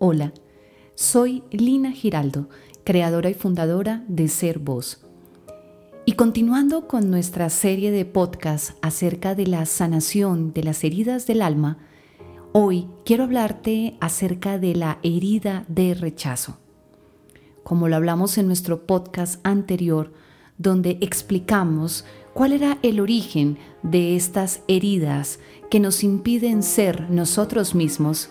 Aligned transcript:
Hola, 0.00 0.32
soy 0.94 1.42
Lina 1.50 1.90
Giraldo, 1.90 2.48
creadora 2.84 3.30
y 3.30 3.34
fundadora 3.34 4.04
de 4.06 4.28
Ser 4.28 4.60
Voz. 4.60 5.04
Y 6.04 6.12
continuando 6.12 6.86
con 6.86 7.10
nuestra 7.10 7.50
serie 7.50 7.90
de 7.90 8.04
podcasts 8.04 8.74
acerca 8.80 9.34
de 9.34 9.48
la 9.48 9.66
sanación 9.66 10.52
de 10.52 10.62
las 10.62 10.84
heridas 10.84 11.26
del 11.26 11.42
alma, 11.42 11.78
hoy 12.52 12.86
quiero 13.04 13.24
hablarte 13.24 13.96
acerca 14.00 14.56
de 14.56 14.76
la 14.76 15.00
herida 15.02 15.64
de 15.66 15.94
rechazo. 15.94 16.58
Como 17.64 17.88
lo 17.88 17.96
hablamos 17.96 18.38
en 18.38 18.46
nuestro 18.46 18.86
podcast 18.86 19.44
anterior, 19.44 20.12
donde 20.58 20.98
explicamos 21.00 22.04
cuál 22.34 22.52
era 22.52 22.78
el 22.82 23.00
origen 23.00 23.58
de 23.82 24.14
estas 24.14 24.62
heridas 24.68 25.40
que 25.72 25.80
nos 25.80 26.04
impiden 26.04 26.62
ser 26.62 27.10
nosotros 27.10 27.74
mismos, 27.74 28.30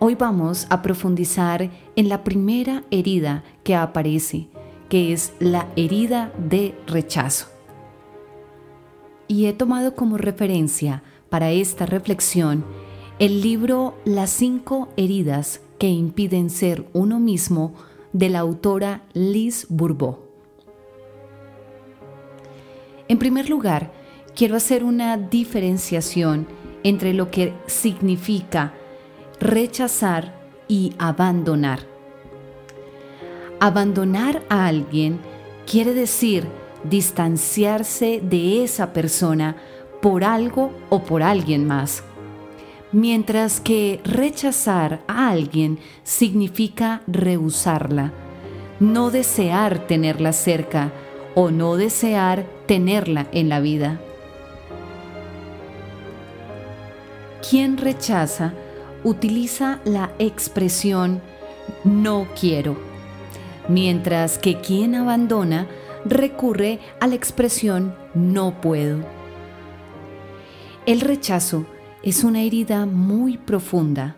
Hoy 0.00 0.16
vamos 0.16 0.66
a 0.70 0.82
profundizar 0.82 1.70
en 1.94 2.08
la 2.08 2.24
primera 2.24 2.82
herida 2.90 3.44
que 3.62 3.76
aparece, 3.76 4.48
que 4.88 5.12
es 5.12 5.32
la 5.38 5.68
herida 5.76 6.32
de 6.36 6.74
rechazo. 6.86 7.46
Y 9.28 9.46
he 9.46 9.52
tomado 9.52 9.94
como 9.94 10.18
referencia 10.18 11.02
para 11.30 11.52
esta 11.52 11.86
reflexión 11.86 12.64
el 13.20 13.40
libro 13.40 13.94
Las 14.04 14.30
cinco 14.30 14.88
heridas 14.96 15.60
que 15.78 15.88
impiden 15.88 16.50
ser 16.50 16.86
uno 16.92 17.20
mismo 17.20 17.72
de 18.12 18.28
la 18.28 18.40
autora 18.40 19.04
Liz 19.12 19.66
Bourbeau. 19.68 20.18
En 23.06 23.18
primer 23.18 23.48
lugar, 23.48 23.92
quiero 24.34 24.56
hacer 24.56 24.82
una 24.82 25.16
diferenciación 25.16 26.48
entre 26.82 27.14
lo 27.14 27.30
que 27.30 27.54
significa 27.66 28.74
rechazar 29.40 30.34
y 30.68 30.94
abandonar. 30.98 31.80
Abandonar 33.60 34.42
a 34.48 34.66
alguien 34.66 35.20
quiere 35.70 35.94
decir 35.94 36.46
distanciarse 36.84 38.20
de 38.22 38.62
esa 38.62 38.92
persona 38.92 39.56
por 40.02 40.24
algo 40.24 40.70
o 40.90 41.02
por 41.02 41.22
alguien 41.22 41.66
más. 41.66 42.04
Mientras 42.92 43.60
que 43.60 44.00
rechazar 44.04 45.02
a 45.08 45.30
alguien 45.30 45.78
significa 46.04 47.02
rehusarla, 47.06 48.12
no 48.80 49.10
desear 49.10 49.86
tenerla 49.86 50.32
cerca 50.32 50.92
o 51.34 51.50
no 51.50 51.76
desear 51.76 52.44
tenerla 52.66 53.26
en 53.32 53.48
la 53.48 53.60
vida. 53.60 54.00
Quien 57.48 57.76
rechaza 57.76 58.52
utiliza 59.04 59.80
la 59.84 60.12
expresión 60.18 61.22
no 61.84 62.26
quiero, 62.38 62.76
mientras 63.68 64.38
que 64.38 64.60
quien 64.60 64.94
abandona 64.94 65.68
recurre 66.04 66.80
a 67.00 67.06
la 67.06 67.14
expresión 67.14 67.94
no 68.14 68.60
puedo. 68.60 69.04
El 70.86 71.00
rechazo 71.00 71.66
es 72.02 72.24
una 72.24 72.42
herida 72.42 72.84
muy 72.86 73.38
profunda, 73.38 74.16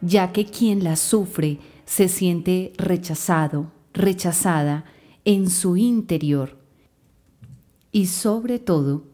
ya 0.00 0.32
que 0.32 0.46
quien 0.46 0.84
la 0.84 0.96
sufre 0.96 1.58
se 1.84 2.08
siente 2.08 2.72
rechazado, 2.76 3.72
rechazada 3.94 4.84
en 5.24 5.48
su 5.48 5.76
interior 5.76 6.58
y 7.92 8.06
sobre 8.06 8.58
todo 8.58 9.04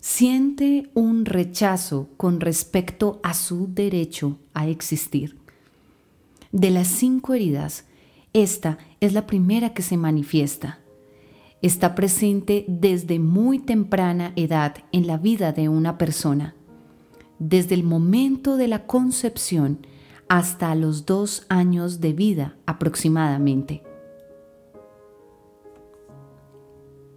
siente 0.00 0.90
un 0.94 1.26
rechazo 1.26 2.08
con 2.16 2.40
respecto 2.40 3.20
a 3.22 3.34
su 3.34 3.72
derecho 3.72 4.38
a 4.54 4.66
existir. 4.66 5.36
De 6.52 6.70
las 6.70 6.88
cinco 6.88 7.34
heridas, 7.34 7.84
esta 8.32 8.78
es 9.00 9.12
la 9.12 9.26
primera 9.26 9.74
que 9.74 9.82
se 9.82 9.96
manifiesta. 9.96 10.80
Está 11.62 11.94
presente 11.94 12.64
desde 12.66 13.18
muy 13.18 13.58
temprana 13.58 14.32
edad 14.36 14.76
en 14.92 15.06
la 15.06 15.18
vida 15.18 15.52
de 15.52 15.68
una 15.68 15.98
persona, 15.98 16.54
desde 17.38 17.74
el 17.74 17.84
momento 17.84 18.56
de 18.56 18.68
la 18.68 18.86
concepción 18.86 19.86
hasta 20.28 20.74
los 20.74 21.04
dos 21.04 21.44
años 21.48 22.00
de 22.00 22.14
vida 22.14 22.56
aproximadamente. 22.64 23.82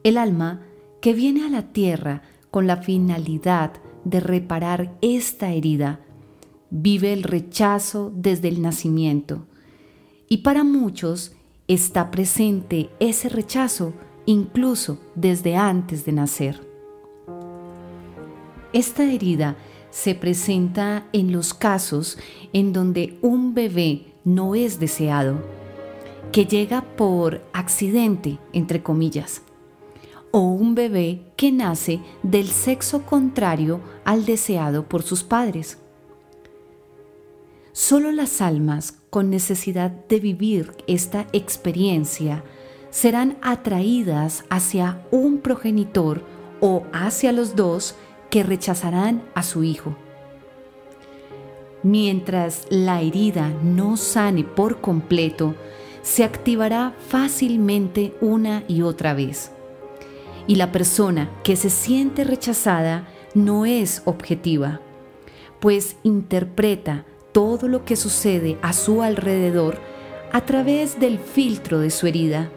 El 0.04 0.18
alma 0.18 0.62
que 1.00 1.14
viene 1.14 1.46
a 1.46 1.50
la 1.50 1.72
tierra 1.72 2.24
con 2.54 2.68
la 2.68 2.78
finalidad 2.78 3.72
de 4.04 4.20
reparar 4.20 4.96
esta 5.02 5.50
herida, 5.50 6.02
vive 6.70 7.12
el 7.12 7.24
rechazo 7.24 8.12
desde 8.16 8.48
el 8.48 8.62
nacimiento. 8.62 9.48
Y 10.30 10.44
para 10.44 10.64
muchos 10.64 11.36
está 11.68 12.12
presente 12.12 12.92
ese 13.00 13.28
rechazo 13.28 13.94
incluso 14.28 15.00
desde 15.16 15.56
antes 15.56 16.06
de 16.06 16.12
nacer. 16.12 16.62
Esta 18.72 19.04
herida 19.04 19.56
se 19.90 20.14
presenta 20.14 21.08
en 21.12 21.32
los 21.32 21.56
casos 21.56 22.20
en 22.54 22.72
donde 22.72 23.18
un 23.24 23.56
bebé 23.56 24.14
no 24.26 24.54
es 24.54 24.80
deseado, 24.80 25.42
que 26.32 26.46
llega 26.46 26.84
por 26.96 27.44
accidente, 27.52 28.38
entre 28.54 28.84
comillas 28.84 29.42
o 30.36 30.40
un 30.40 30.74
bebé 30.74 31.22
que 31.36 31.52
nace 31.52 32.00
del 32.24 32.48
sexo 32.48 33.04
contrario 33.04 33.82
al 34.04 34.26
deseado 34.26 34.90
por 34.90 35.04
sus 35.04 35.24
padres. 35.24 35.78
Solo 37.72 38.12
las 38.12 38.42
almas 38.42 38.98
con 39.12 39.30
necesidad 39.30 39.92
de 39.92 40.20
vivir 40.20 40.72
esta 40.88 41.28
experiencia 41.34 42.44
serán 42.90 43.38
atraídas 43.44 44.44
hacia 44.50 45.06
un 45.12 45.38
progenitor 45.38 46.24
o 46.62 46.82
hacia 46.94 47.32
los 47.32 47.56
dos 47.56 47.94
que 48.32 48.42
rechazarán 48.42 49.22
a 49.36 49.44
su 49.44 49.64
hijo. 49.64 49.96
Mientras 51.84 52.66
la 52.72 53.02
herida 53.02 53.50
no 53.62 53.98
sane 53.98 54.44
por 54.44 54.82
completo, 54.82 55.54
se 56.02 56.24
activará 56.24 56.96
fácilmente 57.08 58.16
una 58.20 58.64
y 58.68 58.82
otra 58.82 59.14
vez 59.14 59.53
y 60.48 60.56
la 60.56 60.72
persona 60.72 61.30
que 61.44 61.56
se 61.56 61.70
siente 61.70 62.24
rechazada 62.24 63.08
no 63.34 63.66
es 63.66 64.02
objetiva, 64.06 64.82
pues 65.60 65.96
interpreta 66.04 67.06
todo 67.32 67.68
lo 67.68 67.86
que 67.86 67.96
sucede 67.96 68.58
a 68.62 68.74
su 68.74 69.02
alrededor 69.02 69.78
a 70.32 70.42
través 70.42 71.00
del 71.00 71.20
filtro 71.20 71.80
de 71.80 71.90
su 71.90 72.08
herida 72.08 72.50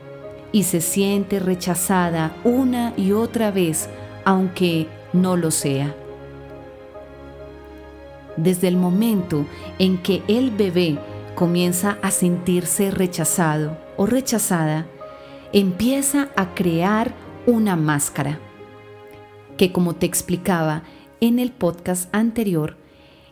y 0.53 0.65
se 0.65 0.81
siente 0.81 1.39
rechazada 1.39 2.35
una 2.45 2.93
y 2.97 3.13
otra 3.13 3.51
vez 3.51 3.89
aunque 4.25 4.89
no 5.13 5.37
lo 5.37 5.51
sea. 5.51 5.95
Desde 8.37 8.69
el 8.69 8.77
momento 8.77 9.47
en 9.79 9.99
que 9.99 10.23
el 10.29 10.51
bebé 10.51 10.99
comienza 11.35 11.99
a 12.03 12.11
sentirse 12.11 12.91
rechazado 12.91 13.79
o 13.97 14.07
rechazada, 14.07 14.87
empieza 15.53 16.29
a 16.37 16.55
crear 16.55 17.15
una 17.47 17.77
máscara, 17.77 18.41
que 19.57 19.73
como 19.73 19.95
te 19.95 20.05
explicaba 20.05 20.83
en 21.21 21.39
el 21.39 21.53
podcast 21.53 22.13
anterior, 22.15 22.77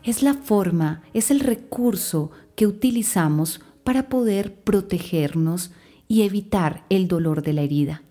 es 0.04 0.22
la 0.22 0.34
forma, 0.34 1.02
es 1.14 1.30
el 1.30 1.40
recurso 1.40 2.30
que 2.54 2.66
utilizamos 2.66 3.60
para 3.82 4.08
poder 4.08 4.54
protegernos 4.54 5.72
y 6.06 6.22
evitar 6.22 6.84
el 6.90 7.08
dolor 7.08 7.42
de 7.42 7.52
la 7.54 7.62
herida. 7.62 8.02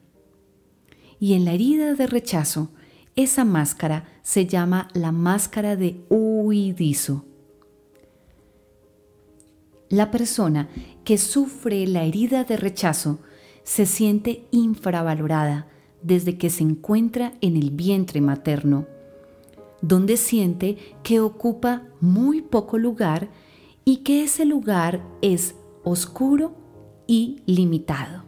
Y 1.19 1.33
en 1.33 1.45
la 1.45 1.53
herida 1.53 1.93
de 1.93 2.07
rechazo, 2.07 2.71
esa 3.15 3.45
máscara 3.45 4.05
se 4.23 4.45
llama 4.45 4.89
la 4.93 5.11
máscara 5.11 5.75
de 5.75 6.03
huidizo. 6.09 7.25
La 9.89 10.11
persona 10.11 10.69
que 11.05 11.17
sufre 11.17 11.87
la 11.87 12.03
herida 12.03 12.43
de 12.43 12.57
rechazo 12.57 13.19
se 13.63 13.85
siente 13.85 14.47
infravalorada, 14.51 15.67
desde 16.03 16.37
que 16.37 16.49
se 16.49 16.63
encuentra 16.63 17.33
en 17.41 17.55
el 17.55 17.71
vientre 17.71 18.21
materno, 18.21 18.85
donde 19.81 20.17
siente 20.17 20.77
que 21.03 21.19
ocupa 21.19 21.83
muy 21.99 22.41
poco 22.41 22.77
lugar 22.77 23.29
y 23.85 23.97
que 23.97 24.23
ese 24.23 24.45
lugar 24.45 25.03
es 25.21 25.55
oscuro 25.83 26.55
y 27.07 27.41
limitado. 27.45 28.23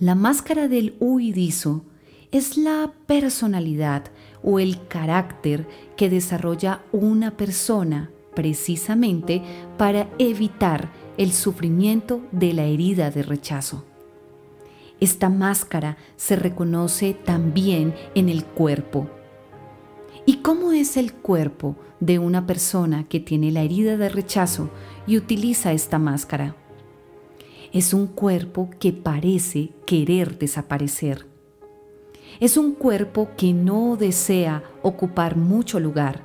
La 0.00 0.14
máscara 0.14 0.68
del 0.68 0.96
huidizo 1.00 1.84
es 2.30 2.56
la 2.56 2.92
personalidad 3.06 4.04
o 4.42 4.58
el 4.58 4.86
carácter 4.86 5.66
que 5.96 6.10
desarrolla 6.10 6.82
una 6.92 7.36
persona 7.36 8.10
precisamente 8.34 9.42
para 9.76 10.08
evitar 10.18 10.92
el 11.16 11.32
sufrimiento 11.32 12.20
de 12.30 12.52
la 12.52 12.64
herida 12.64 13.10
de 13.10 13.24
rechazo. 13.24 13.87
Esta 15.00 15.28
máscara 15.28 15.96
se 16.16 16.36
reconoce 16.36 17.14
también 17.14 17.94
en 18.14 18.28
el 18.28 18.44
cuerpo 18.44 19.08
¿Y 20.28 20.42
cómo 20.42 20.72
es 20.72 20.98
el 20.98 21.14
cuerpo 21.14 21.76
de 22.00 22.18
una 22.18 22.46
persona 22.46 23.08
que 23.08 23.18
tiene 23.18 23.50
la 23.50 23.62
herida 23.62 23.96
de 23.96 24.10
rechazo 24.10 24.68
y 25.06 25.16
utiliza 25.16 25.72
esta 25.72 25.98
máscara? 25.98 26.54
Es 27.72 27.94
un 27.94 28.06
cuerpo 28.06 28.68
que 28.78 28.92
parece 28.92 29.70
querer 29.86 30.38
desaparecer. 30.38 31.24
Es 32.40 32.58
un 32.58 32.74
cuerpo 32.74 33.30
que 33.38 33.54
no 33.54 33.96
desea 33.96 34.62
ocupar 34.82 35.34
mucho 35.34 35.80
lugar 35.80 36.20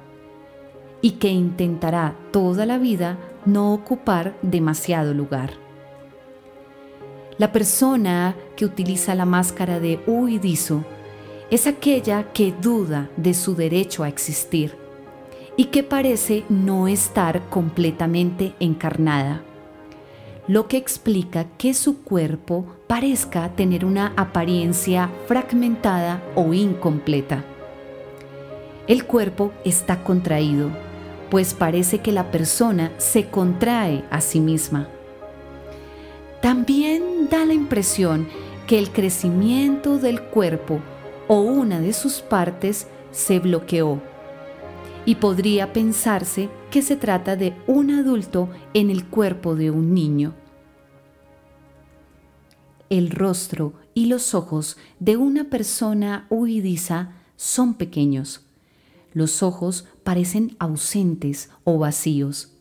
y 1.01 1.11
que 1.11 1.29
intentará 1.29 2.17
toda 2.33 2.65
la 2.65 2.79
vida 2.79 3.17
no 3.45 3.73
ocupar 3.73 4.37
demasiado 4.41 5.13
lugar. 5.13 5.62
La 7.37 7.51
persona 7.51 8.35
que 8.55 8.65
utiliza 8.65 9.15
la 9.15 9.25
máscara 9.25 9.79
de 9.79 9.99
huidizo 10.05 10.83
es 11.49 11.65
aquella 11.65 12.31
que 12.31 12.53
duda 12.61 13.09
de 13.17 13.33
su 13.33 13.55
derecho 13.55 14.03
a 14.03 14.07
existir 14.07 14.75
y 15.55 15.65
que 15.65 15.83
parece 15.83 16.43
no 16.49 16.87
estar 16.87 17.49
completamente 17.49 18.53
encarnada, 18.59 19.41
lo 20.47 20.67
que 20.67 20.77
explica 20.77 21.45
que 21.57 21.73
su 21.73 22.03
cuerpo 22.03 22.65
parezca 22.87 23.49
tener 23.55 23.85
una 23.85 24.13
apariencia 24.15 25.09
fragmentada 25.27 26.21
o 26.35 26.53
incompleta. 26.53 27.43
El 28.87 29.05
cuerpo 29.05 29.53
está 29.63 30.03
contraído, 30.03 30.69
pues 31.29 31.53
parece 31.53 31.99
que 31.99 32.11
la 32.11 32.29
persona 32.29 32.91
se 32.97 33.27
contrae 33.29 34.03
a 34.11 34.21
sí 34.21 34.39
misma. 34.39 34.87
También 36.43 37.29
da 37.31 37.45
la 37.45 37.53
impresión 37.53 38.27
que 38.67 38.77
el 38.77 38.91
crecimiento 38.91 39.97
del 39.97 40.21
cuerpo 40.21 40.81
o 41.29 41.39
una 41.39 41.79
de 41.79 41.93
sus 41.93 42.19
partes 42.19 42.87
se 43.11 43.39
bloqueó. 43.39 44.01
Y 45.05 45.15
podría 45.15 45.71
pensarse 45.71 46.49
que 46.69 46.81
se 46.81 46.97
trata 46.97 47.37
de 47.37 47.55
un 47.65 47.91
adulto 47.91 48.49
en 48.73 48.89
el 48.89 49.05
cuerpo 49.05 49.55
de 49.55 49.71
un 49.71 49.93
niño. 49.93 50.33
El 52.89 53.09
rostro 53.09 53.71
y 53.93 54.07
los 54.07 54.35
ojos 54.35 54.75
de 54.99 55.15
una 55.15 55.45
persona 55.45 56.27
huidiza 56.29 57.13
son 57.37 57.73
pequeños. 57.75 58.41
Los 59.13 59.43
ojos 59.43 59.85
parecen 60.03 60.57
ausentes 60.59 61.51
o 61.63 61.77
vacíos, 61.77 62.52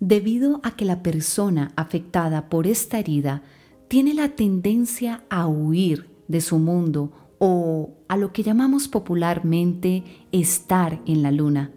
debido 0.00 0.60
a 0.62 0.72
que 0.72 0.84
la 0.84 1.02
persona 1.02 1.72
afectada 1.76 2.48
por 2.48 2.66
esta 2.66 2.98
herida 2.98 3.42
tiene 3.88 4.14
la 4.14 4.30
tendencia 4.30 5.24
a 5.30 5.46
huir 5.46 6.08
de 6.28 6.40
su 6.40 6.58
mundo 6.58 7.12
o 7.38 7.90
a 8.08 8.16
lo 8.16 8.32
que 8.32 8.42
llamamos 8.42 8.88
popularmente 8.88 10.04
estar 10.32 11.00
en 11.06 11.22
la 11.22 11.30
luna. 11.30 11.70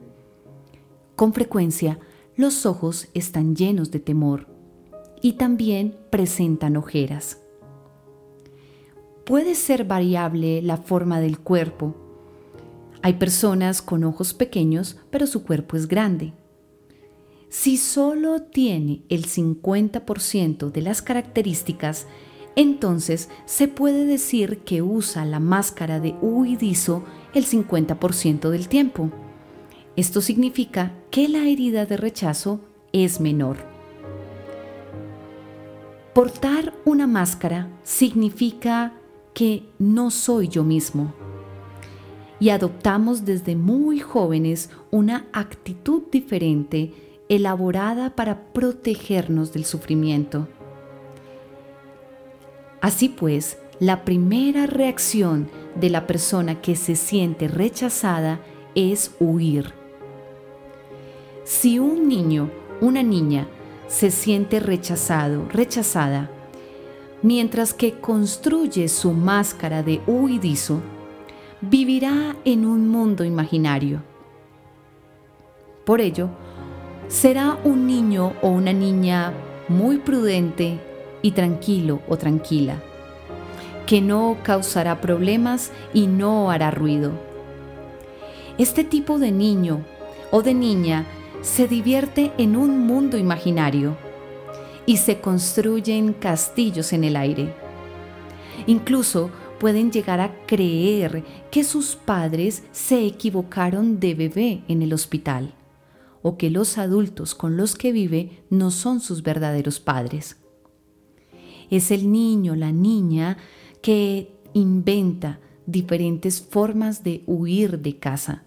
Con 1.16 1.34
frecuencia, 1.34 2.00
los 2.36 2.66
ojos 2.66 3.08
están 3.14 3.56
llenos 3.56 3.92
de 3.92 4.00
temor 4.00 4.48
y 5.22 5.34
también 5.34 5.96
presentan 6.10 6.78
ojeras. 6.78 7.40
Puede 9.26 9.56
ser 9.56 9.86
variable 9.86 10.62
la 10.62 10.78
forma 10.78 11.19
del 11.19 11.40
cuerpo, 11.40 11.96
hay 13.06 13.16
personas 13.16 13.81
con 13.81 14.06
ojos 14.06 14.34
pequeños, 14.34 14.98
pero 15.10 15.28
su 15.28 15.44
cuerpo 15.44 15.76
es 15.76 15.90
grande. 15.90 16.31
Si 17.54 17.78
solo 17.78 18.42
tiene 18.42 19.04
el 19.10 19.28
50% 19.28 20.72
de 20.72 20.82
las 20.82 21.04
características, 21.04 22.08
entonces 22.56 23.30
se 23.46 23.68
puede 23.68 24.08
decir 24.08 24.62
que 24.62 24.82
usa 24.82 25.24
la 25.24 25.40
máscara 25.40 26.00
de 26.00 26.16
huidizo 26.20 27.04
el 27.36 27.46
50% 27.46 28.50
del 28.50 28.68
tiempo. 28.68 29.12
Esto 29.96 30.20
significa 30.22 30.94
que 31.12 31.30
la 31.30 31.48
herida 31.48 31.86
de 31.86 31.96
rechazo 31.96 32.60
es 32.92 33.20
menor. 33.20 33.58
Portar 36.16 36.74
una 36.86 37.06
máscara 37.06 37.70
significa 37.84 38.94
que 39.36 39.70
no 39.78 40.10
soy 40.10 40.48
yo 40.48 40.64
mismo 40.64 41.14
y 42.40 42.50
adoptamos 42.50 43.26
desde 43.26 43.56
muy 43.56 44.00
jóvenes 44.00 44.72
una 44.90 45.28
actitud 45.32 46.02
diferente 46.12 47.03
elaborada 47.30 48.16
para 48.16 48.54
protegernos 48.54 49.54
del 49.54 49.66
sufrimiento. 49.66 50.48
Así 52.81 53.10
pues, 53.10 53.58
la 53.80 54.04
primera 54.04 54.68
reacción 54.68 55.50
de 55.75 55.90
la 55.90 56.06
persona 56.06 56.62
que 56.62 56.75
se 56.75 56.96
siente 56.96 57.48
rechazada 57.48 58.40
es 58.75 59.12
huir. 59.20 59.74
Si 61.44 61.80
un 61.80 62.08
niño, 62.08 62.50
una 62.81 63.04
niña, 63.04 63.48
se 63.88 64.12
siente 64.12 64.60
rechazado, 64.60 65.48
rechazada, 65.50 66.30
mientras 67.22 67.74
que 67.74 67.94
construye 68.00 68.88
su 68.90 69.14
máscara 69.14 69.84
de 69.84 70.02
huidizo, 70.08 70.81
vivirá 71.62 72.36
en 72.44 72.66
un 72.66 72.90
mundo 72.90 73.24
imaginario. 73.24 74.02
Por 75.86 76.02
ello, 76.02 76.30
será 77.08 77.58
un 77.64 77.88
niño 77.88 78.34
o 78.42 78.50
una 78.50 78.74
niña 78.74 79.34
muy 79.68 79.98
prudente 79.98 80.80
y 81.22 81.32
tranquilo 81.32 82.02
o 82.08 82.18
tranquila, 82.18 82.82
que 83.86 84.02
no 84.02 84.38
causará 84.44 85.02
problemas 85.02 85.72
y 85.94 86.08
no 86.08 86.52
hará 86.52 86.72
ruido. 86.72 87.12
Este 88.58 88.84
tipo 88.84 89.20
de 89.20 89.32
niño 89.32 89.82
o 90.32 90.42
de 90.42 90.54
niña 90.54 91.06
se 91.42 91.68
divierte 91.68 92.32
en 92.38 92.56
un 92.56 92.80
mundo 92.80 93.18
imaginario 93.18 93.98
y 94.86 94.98
se 94.98 95.20
construyen 95.20 96.14
castillos 96.14 96.94
en 96.94 97.04
el 97.04 97.16
aire. 97.16 97.54
Incluso 98.68 99.32
pueden 99.60 99.92
llegar 99.92 100.20
a 100.20 100.32
creer 100.46 101.24
que 101.52 101.64
sus 101.64 101.96
padres 101.96 102.64
se 102.72 103.06
equivocaron 103.06 104.00
de 104.00 104.14
bebé 104.14 104.64
en 104.68 104.82
el 104.82 104.94
hospital 104.94 105.54
o 106.24 106.38
que 106.38 106.50
los 106.50 106.80
adultos 106.80 107.36
con 107.36 107.58
los 107.58 107.75
que 107.75 107.92
vive 107.92 108.44
no 108.50 108.72
son 108.72 109.02
sus 109.02 109.22
verdaderos 109.22 109.80
padres. 109.80 110.38
Es 111.70 111.92
el 111.92 112.12
niño, 112.12 112.56
la 112.56 112.72
niña 112.72 113.38
que 113.81 114.34
inventa 114.54 115.40
diferentes 115.66 116.42
formas 116.42 117.04
de 117.04 117.24
huir 117.28 117.80
de 117.80 117.97
casa. 117.97 118.44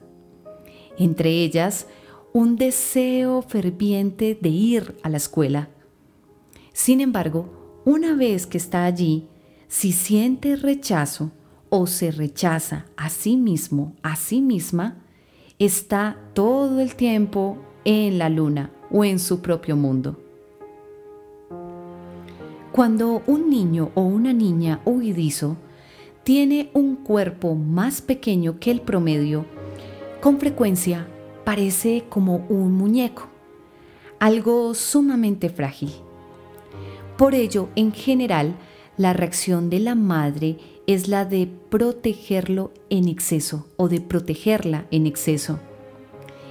Entre 0.98 1.30
ellas, 1.42 1.86
un 2.32 2.56
deseo 2.56 3.42
ferviente 3.42 4.36
de 4.40 4.48
ir 4.48 4.96
a 5.02 5.08
la 5.08 5.18
escuela. 5.18 5.70
Sin 6.72 7.00
embargo, 7.00 7.82
una 7.84 8.14
vez 8.14 8.46
que 8.46 8.58
está 8.58 8.84
allí, 8.84 9.28
si 9.68 9.92
siente 9.92 10.56
rechazo 10.56 11.32
o 11.68 11.86
se 11.86 12.10
rechaza 12.10 12.86
a 12.96 13.10
sí 13.10 13.36
mismo, 13.36 13.96
a 14.02 14.16
sí 14.16 14.40
misma, 14.40 15.02
está 15.58 16.18
todo 16.34 16.80
el 16.80 16.94
tiempo 16.94 17.58
en 17.86 18.18
la 18.18 18.28
luna 18.28 18.70
o 18.90 19.04
en 19.04 19.20
su 19.20 19.40
propio 19.40 19.76
mundo. 19.76 20.16
Cuando 22.72 23.22
un 23.26 23.48
niño 23.48 23.92
o 23.94 24.02
una 24.02 24.32
niña 24.32 24.80
huidizo 24.84 25.56
tiene 26.24 26.68
un 26.74 26.96
cuerpo 26.96 27.54
más 27.54 28.02
pequeño 28.02 28.58
que 28.58 28.72
el 28.72 28.80
promedio, 28.80 29.46
con 30.20 30.40
frecuencia 30.40 31.06
parece 31.44 32.04
como 32.08 32.44
un 32.48 32.72
muñeco, 32.72 33.28
algo 34.18 34.74
sumamente 34.74 35.48
frágil. 35.48 35.92
Por 37.16 37.34
ello, 37.34 37.68
en 37.76 37.92
general, 37.92 38.56
la 38.96 39.12
reacción 39.12 39.70
de 39.70 39.78
la 39.78 39.94
madre 39.94 40.58
es 40.88 41.06
la 41.06 41.24
de 41.24 41.48
protegerlo 41.70 42.72
en 42.90 43.06
exceso 43.08 43.68
o 43.76 43.88
de 43.88 44.00
protegerla 44.00 44.86
en 44.90 45.06
exceso. 45.06 45.60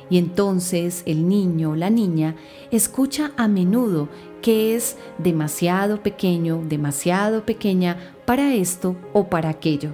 Y 0.10 0.18
entonces 0.18 1.04
el 1.06 1.28
niño 1.28 1.72
o 1.72 1.76
la 1.76 1.90
niña 1.90 2.36
escucha 2.72 3.32
a 3.38 3.48
menudo 3.48 4.10
que 4.42 4.76
es 4.76 4.98
demasiado 5.18 6.04
pequeño, 6.04 6.62
demasiado 6.68 7.46
pequeña 7.46 7.98
para 8.26 8.54
esto 8.54 8.96
o 9.14 9.28
para 9.28 9.50
aquello. 9.50 9.92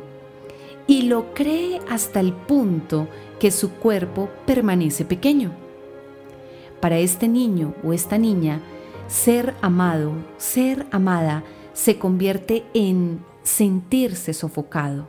Y 0.88 1.04
lo 1.04 1.34
cree 1.34 1.80
hasta 1.90 2.20
el 2.20 2.34
punto 2.34 3.08
que 3.40 3.52
su 3.52 3.72
cuerpo 3.72 4.30
permanece 4.46 5.06
pequeño. 5.06 5.52
Para 6.82 6.98
este 6.98 7.28
niño 7.28 7.74
o 7.84 7.94
esta 7.94 8.18
niña, 8.18 8.60
ser 9.08 9.54
amado, 9.62 10.14
ser 10.38 10.86
amada, 10.92 11.44
se 11.74 11.98
convierte 11.98 12.66
en 12.74 13.24
sentirse 13.44 14.34
sofocado. 14.34 15.08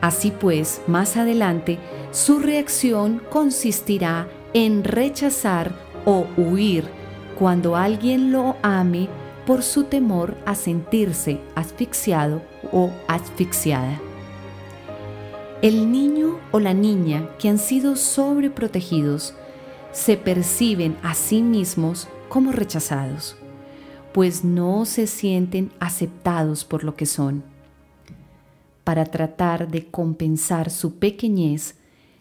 Así 0.00 0.30
pues, 0.30 0.80
más 0.86 1.16
adelante, 1.16 1.78
su 2.18 2.40
reacción 2.40 3.22
consistirá 3.30 4.26
en 4.52 4.82
rechazar 4.82 5.72
o 6.04 6.26
huir 6.36 6.84
cuando 7.38 7.76
alguien 7.76 8.32
lo 8.32 8.56
ame 8.60 9.08
por 9.46 9.62
su 9.62 9.84
temor 9.84 10.36
a 10.44 10.56
sentirse 10.56 11.40
asfixiado 11.54 12.42
o 12.72 12.90
asfixiada. 13.06 14.00
El 15.62 15.92
niño 15.92 16.40
o 16.50 16.58
la 16.58 16.74
niña 16.74 17.30
que 17.38 17.48
han 17.48 17.58
sido 17.58 17.94
sobreprotegidos 17.94 19.34
se 19.92 20.16
perciben 20.16 20.96
a 21.04 21.14
sí 21.14 21.40
mismos 21.40 22.08
como 22.28 22.50
rechazados, 22.50 23.36
pues 24.12 24.42
no 24.42 24.86
se 24.86 25.06
sienten 25.06 25.70
aceptados 25.78 26.64
por 26.64 26.82
lo 26.82 26.96
que 26.96 27.06
son. 27.06 27.44
Para 28.82 29.04
tratar 29.04 29.68
de 29.68 29.86
compensar 29.86 30.70
su 30.70 30.96
pequeñez, 30.96 31.77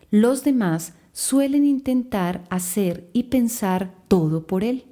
los 0.10 0.44
demás 0.44 0.94
suelen 1.12 1.66
intentar 1.66 2.44
hacer 2.50 3.10
y 3.14 3.24
pensar 3.24 3.96
todo 4.08 4.48
por 4.48 4.64
él. 4.64 4.86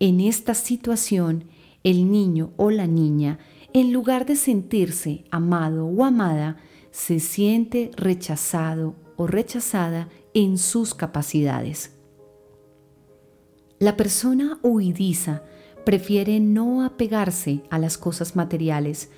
En 0.00 0.20
esta 0.20 0.54
situación, 0.54 1.44
el 1.84 2.10
niño 2.10 2.52
o 2.56 2.70
la 2.70 2.86
niña, 2.86 3.38
en 3.72 3.92
lugar 3.92 4.26
de 4.26 4.36
sentirse 4.36 5.24
amado 5.30 5.86
o 5.86 6.04
amada, 6.04 6.56
se 6.90 7.20
siente 7.20 7.90
rechazado 7.96 8.96
o 9.16 9.26
rechazada 9.26 10.08
en 10.34 10.58
sus 10.58 10.94
capacidades. 10.94 11.96
La 13.78 13.96
persona 13.96 14.58
huidiza 14.62 15.42
prefiere 15.84 16.40
no 16.40 16.84
apegarse 16.84 17.62
a 17.70 17.78
las 17.78 17.98
cosas 17.98 18.36
materiales, 18.36 19.10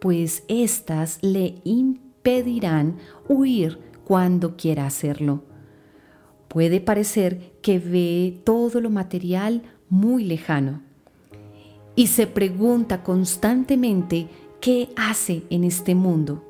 pues 0.00 0.44
éstas 0.48 1.18
le 1.22 1.60
impedirán 1.64 2.98
huir 3.28 3.78
cuando 4.04 4.56
quiera 4.56 4.86
hacerlo. 4.86 5.42
Puede 6.48 6.80
parecer 6.80 7.52
que 7.62 7.78
ve 7.78 8.40
todo 8.44 8.80
lo 8.80 8.90
material 8.90 9.62
muy 9.88 10.24
lejano 10.24 10.82
y 11.96 12.08
se 12.08 12.26
pregunta 12.26 13.02
constantemente 13.02 14.28
qué 14.60 14.90
hace 14.96 15.44
en 15.50 15.64
este 15.64 15.94
mundo. 15.94 16.44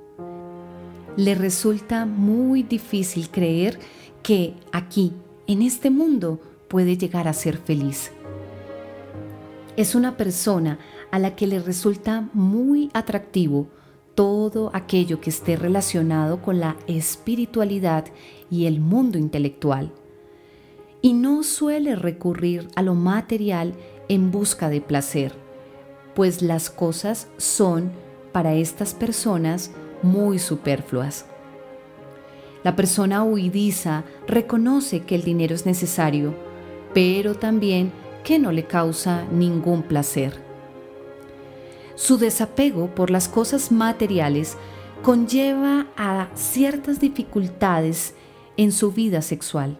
Le 1.16 1.34
resulta 1.34 2.06
muy 2.06 2.62
difícil 2.62 3.30
creer 3.30 3.78
que 4.22 4.54
aquí, 4.72 5.12
en 5.46 5.62
este 5.62 5.90
mundo, 5.90 6.40
puede 6.68 6.96
llegar 6.96 7.28
a 7.28 7.32
ser 7.32 7.58
feliz. 7.58 8.10
Es 9.76 9.94
una 9.94 10.16
persona 10.16 10.78
a 11.10 11.18
la 11.18 11.36
que 11.36 11.46
le 11.46 11.60
resulta 11.60 12.28
muy 12.32 12.90
atractivo 12.94 13.68
todo 14.14 14.70
aquello 14.72 15.20
que 15.20 15.30
esté 15.30 15.56
relacionado 15.56 16.40
con 16.40 16.60
la 16.60 16.76
espiritualidad 16.86 18.06
y 18.50 18.66
el 18.66 18.80
mundo 18.80 19.18
intelectual. 19.18 19.92
Y 21.02 21.12
no 21.12 21.42
suele 21.42 21.96
recurrir 21.96 22.68
a 22.76 22.82
lo 22.82 22.94
material 22.94 23.74
en 24.08 24.30
busca 24.30 24.68
de 24.68 24.80
placer, 24.80 25.34
pues 26.14 26.42
las 26.42 26.70
cosas 26.70 27.28
son 27.36 27.92
para 28.32 28.54
estas 28.54 28.94
personas 28.94 29.70
muy 30.02 30.38
superfluas. 30.38 31.26
La 32.62 32.76
persona 32.76 33.22
huidiza 33.22 34.04
reconoce 34.26 35.00
que 35.00 35.14
el 35.14 35.22
dinero 35.22 35.54
es 35.54 35.66
necesario, 35.66 36.34
pero 36.94 37.34
también 37.34 37.92
que 38.22 38.38
no 38.38 38.52
le 38.52 38.64
causa 38.64 39.26
ningún 39.30 39.82
placer. 39.82 40.53
Su 41.96 42.18
desapego 42.18 42.88
por 42.94 43.10
las 43.10 43.28
cosas 43.28 43.70
materiales 43.70 44.56
conlleva 45.02 45.86
a 45.96 46.28
ciertas 46.34 46.98
dificultades 46.98 48.14
en 48.56 48.72
su 48.72 48.90
vida 48.90 49.22
sexual, 49.22 49.78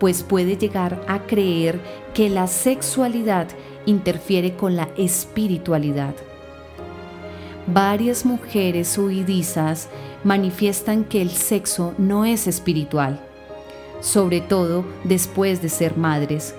pues 0.00 0.22
puede 0.22 0.56
llegar 0.56 1.04
a 1.06 1.26
creer 1.26 1.80
que 2.14 2.28
la 2.28 2.46
sexualidad 2.46 3.48
interfiere 3.86 4.56
con 4.56 4.74
la 4.74 4.88
espiritualidad. 4.96 6.14
Varias 7.66 8.24
mujeres 8.24 8.98
huidizas 8.98 9.88
manifiestan 10.24 11.04
que 11.04 11.22
el 11.22 11.30
sexo 11.30 11.94
no 11.98 12.24
es 12.24 12.46
espiritual, 12.48 13.20
sobre 14.00 14.40
todo 14.40 14.84
después 15.04 15.62
de 15.62 15.68
ser 15.68 15.96
madres, 15.96 16.56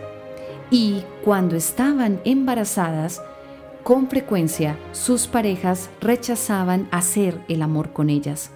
y 0.72 1.04
cuando 1.26 1.58
estaban 1.58 2.22
embarazadas 2.24 3.22
con 3.84 4.08
frecuencia 4.08 4.80
sus 4.94 5.28
parejas 5.28 5.90
rechazaban 6.00 6.88
hacer 6.92 7.44
el 7.50 7.62
amor 7.62 7.92
con 7.92 8.10
ellas. 8.10 8.52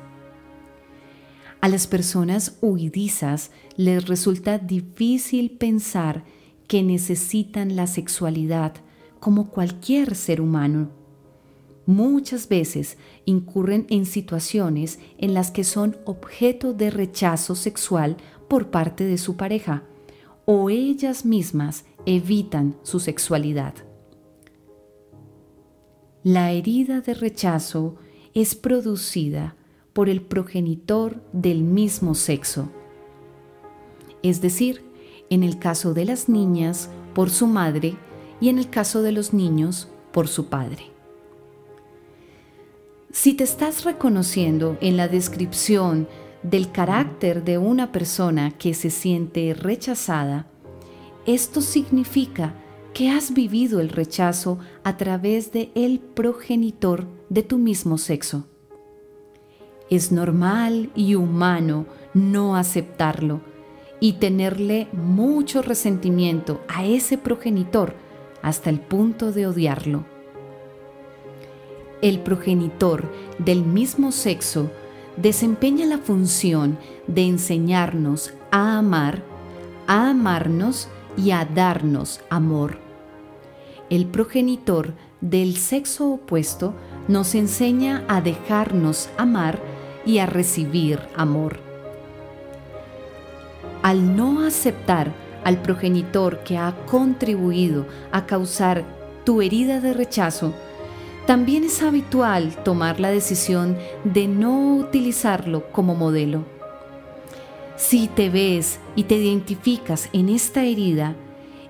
A 1.60 1.68
las 1.68 1.86
personas 1.86 2.58
huidizas 2.62 3.52
les 3.76 4.08
resulta 4.08 4.58
difícil 4.58 5.52
pensar 5.52 6.24
que 6.68 6.82
necesitan 6.82 7.76
la 7.76 7.88
sexualidad 7.88 8.74
como 9.20 9.50
cualquier 9.50 10.16
ser 10.16 10.40
humano. 10.40 10.92
Muchas 11.86 12.48
veces 12.48 12.98
incurren 13.26 13.86
en 13.90 14.06
situaciones 14.06 15.00
en 15.18 15.34
las 15.34 15.52
que 15.52 15.64
son 15.64 15.98
objeto 16.06 16.74
de 16.74 16.90
rechazo 16.90 17.56
sexual 17.56 18.16
por 18.48 18.70
parte 18.70 19.04
de 19.04 19.18
su 19.18 19.36
pareja 19.36 19.84
o 20.46 20.70
ellas 20.70 21.26
mismas 21.26 21.86
evitan 22.06 22.78
su 22.84 23.00
sexualidad. 23.02 23.87
La 26.30 26.52
herida 26.52 27.00
de 27.00 27.14
rechazo 27.14 27.96
es 28.34 28.54
producida 28.54 29.56
por 29.94 30.10
el 30.10 30.22
progenitor 30.22 31.24
del 31.32 31.64
mismo 31.64 32.16
sexo. 32.16 32.70
Es 34.24 34.42
decir, 34.42 34.84
en 35.30 35.42
el 35.42 35.58
caso 35.58 35.94
de 35.94 36.04
las 36.04 36.28
niñas, 36.28 36.90
por 37.14 37.30
su 37.30 37.48
madre 37.48 37.96
y 38.42 38.50
en 38.50 38.58
el 38.58 38.70
caso 38.70 39.04
de 39.04 39.14
los 39.14 39.32
niños, 39.32 39.88
por 40.12 40.28
su 40.28 40.48
padre. 40.48 40.92
Si 43.10 43.34
te 43.34 43.46
estás 43.46 43.86
reconociendo 43.86 44.78
en 44.82 44.98
la 44.98 45.08
descripción 45.08 46.10
del 46.44 46.74
carácter 46.74 47.46
de 47.46 47.58
una 47.58 47.94
persona 47.94 48.52
que 48.52 48.74
se 48.74 48.90
siente 48.90 49.54
rechazada, 49.54 50.46
esto 51.26 51.62
significa 51.62 52.54
que 52.98 53.12
has 53.12 53.32
vivido 53.32 53.80
el 53.80 53.90
rechazo 53.90 54.58
a 54.84 54.98
través 54.98 55.52
de 55.52 55.70
el 55.76 56.00
progenitor 56.00 57.06
de 57.30 57.44
tu 57.44 57.60
mismo 57.60 58.00
sexo. 58.00 58.48
Es 59.92 60.12
normal 60.12 60.90
y 60.96 61.14
humano 61.14 61.86
no 62.16 62.56
aceptarlo 62.56 63.42
y 64.00 64.14
tenerle 64.14 64.88
mucho 64.94 65.62
resentimiento 65.62 66.62
a 66.68 66.88
ese 66.88 67.20
progenitor 67.20 67.94
hasta 68.42 68.72
el 68.72 68.80
punto 68.80 69.32
de 69.32 69.46
odiarlo. 69.46 70.04
El 72.02 72.22
progenitor 72.22 73.12
del 73.38 73.64
mismo 73.64 74.12
sexo 74.12 74.72
desempeña 75.18 75.86
la 75.86 76.00
función 76.00 76.80
de 77.06 77.28
enseñarnos 77.28 78.34
a 78.50 78.80
amar, 78.80 79.22
a 79.86 80.10
amarnos 80.10 80.88
y 81.16 81.30
a 81.30 81.46
darnos 81.46 82.22
amor 82.32 82.87
el 83.90 84.06
progenitor 84.06 84.94
del 85.22 85.56
sexo 85.58 86.12
opuesto 86.12 86.74
nos 87.08 87.36
enseña 87.36 88.04
a 88.08 88.22
dejarnos 88.22 89.10
amar 89.18 89.62
y 90.06 90.20
a 90.20 90.26
recibir 90.26 91.00
amor. 91.16 91.60
Al 93.82 94.16
no 94.16 94.46
aceptar 94.46 95.14
al 95.44 95.62
progenitor 95.62 96.44
que 96.44 96.58
ha 96.58 96.76
contribuido 96.86 97.86
a 98.12 98.26
causar 98.26 98.84
tu 99.24 99.42
herida 99.42 99.80
de 99.80 99.94
rechazo, 99.94 100.54
también 101.26 101.64
es 101.64 101.82
habitual 101.82 102.56
tomar 102.64 103.00
la 103.00 103.10
decisión 103.10 103.78
de 104.04 104.28
no 104.28 104.76
utilizarlo 104.76 105.72
como 105.72 105.96
modelo. 105.96 106.46
Si 107.76 108.08
te 108.08 108.30
ves 108.30 108.80
y 108.96 109.04
te 109.04 109.16
identificas 109.16 110.10
en 110.14 110.30
esta 110.30 110.64
herida, 110.64 111.16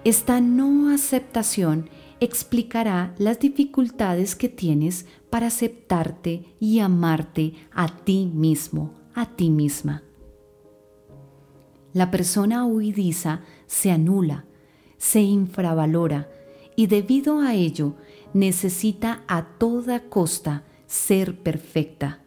esta 0.03 0.41
no 0.41 0.93
aceptación 0.93 1.89
explicará 2.19 3.13
las 3.17 3.39
dificultades 3.39 4.35
que 4.35 4.49
tienes 4.49 5.05
para 5.29 5.47
aceptarte 5.47 6.55
y 6.59 6.79
amarte 6.79 7.53
a 7.71 7.87
ti 8.03 8.31
mismo, 8.33 8.93
a 9.13 9.35
ti 9.35 9.49
misma. 9.49 10.03
La 11.93 12.11
persona 12.11 12.65
huidiza 12.65 13.41
se 13.65 13.91
anula, 13.91 14.45
se 14.97 15.21
infravalora 15.21 16.29
y 16.75 16.87
debido 16.87 17.39
a 17.39 17.55
ello 17.55 17.95
necesita 18.33 19.23
a 19.27 19.57
toda 19.57 20.09
costa 20.09 20.63
ser 20.85 21.41
perfecta 21.41 22.23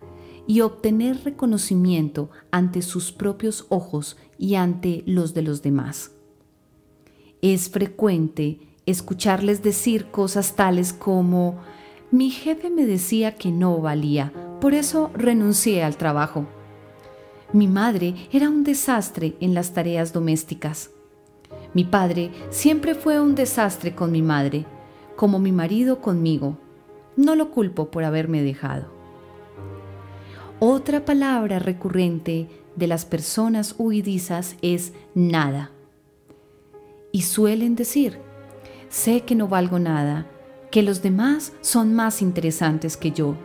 y 0.47 0.63
obtener 0.63 1.23
reconocimiento 1.25 2.31
ante 2.51 2.83
sus 2.83 3.13
propios 3.13 3.67
ojos 3.69 4.17
y 4.39 4.57
ante 4.57 5.05
los 5.07 5.35
de 5.35 5.43
los 5.43 5.63
demás. 5.63 6.13
Es 7.43 7.71
frecuente 7.71 8.70
escucharles 8.91 9.63
decir 9.63 10.11
cosas 10.11 10.55
tales 10.57 10.93
como, 10.93 11.59
mi 12.11 12.31
jefe 12.31 12.71
me 12.71 12.87
decía 12.87 13.37
que 13.37 13.51
no 13.51 13.81
valía, 13.81 14.33
por 14.61 14.75
eso 14.75 15.11
renuncié 15.15 15.83
al 15.83 15.97
trabajo. 15.97 16.47
Mi 17.53 17.67
madre 17.67 18.15
era 18.33 18.49
un 18.49 18.63
desastre 18.63 19.35
en 19.41 19.55
las 19.55 19.73
tareas 19.73 20.13
domésticas. 20.13 20.91
Mi 21.75 21.85
padre 21.85 22.31
siempre 22.51 22.95
fue 22.95 23.21
un 23.21 23.35
desastre 23.35 23.95
con 23.95 24.13
mi 24.13 24.23
madre, 24.23 24.67
como 25.17 25.39
mi 25.39 25.53
marido 25.53 26.01
conmigo. 26.01 26.59
No 27.17 27.35
lo 27.35 27.51
culpo 27.51 27.91
por 27.91 28.05
haberme 28.05 28.43
dejado. 28.43 28.87
Otra 30.59 31.05
palabra 31.05 31.59
recurrente 31.59 32.49
de 32.77 32.87
las 32.87 33.05
personas 33.05 33.75
huidizas 33.79 34.57
es 34.63 34.93
nada. 35.15 35.71
Y 37.13 37.23
suelen 37.23 37.75
decir, 37.77 38.19
sé 38.91 39.23
que 39.23 39.35
no 39.35 39.49
valgo 39.49 39.79
nada, 39.79 40.27
que 40.71 40.83
los 40.83 41.01
demás 41.01 41.55
son 41.63 41.95
más 41.95 42.21
interesantes 42.21 42.99
que 42.99 43.13
yo. 43.13 43.37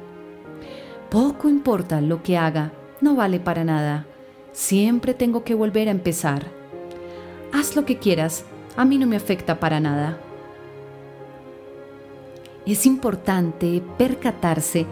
Poco 1.09 1.47
importa 1.47 2.01
lo 2.01 2.23
que 2.23 2.35
haga, 2.35 2.73
no 2.99 3.15
vale 3.15 3.39
para 3.39 3.63
nada. 3.63 4.05
Siempre 4.51 5.13
tengo 5.13 5.43
que 5.43 5.53
volver 5.53 5.87
a 5.87 5.91
empezar. 5.91 6.47
Haz 7.53 7.75
lo 7.75 7.85
que 7.85 7.99
quieras, 7.99 8.43
a 8.75 8.83
mí 8.83 8.97
no 8.97 9.07
me 9.07 9.15
afecta 9.15 9.59
para 9.59 9.79
nada. 9.79 10.17
Es 12.65 12.85
importante 12.85 13.81
percatarse 13.97 14.87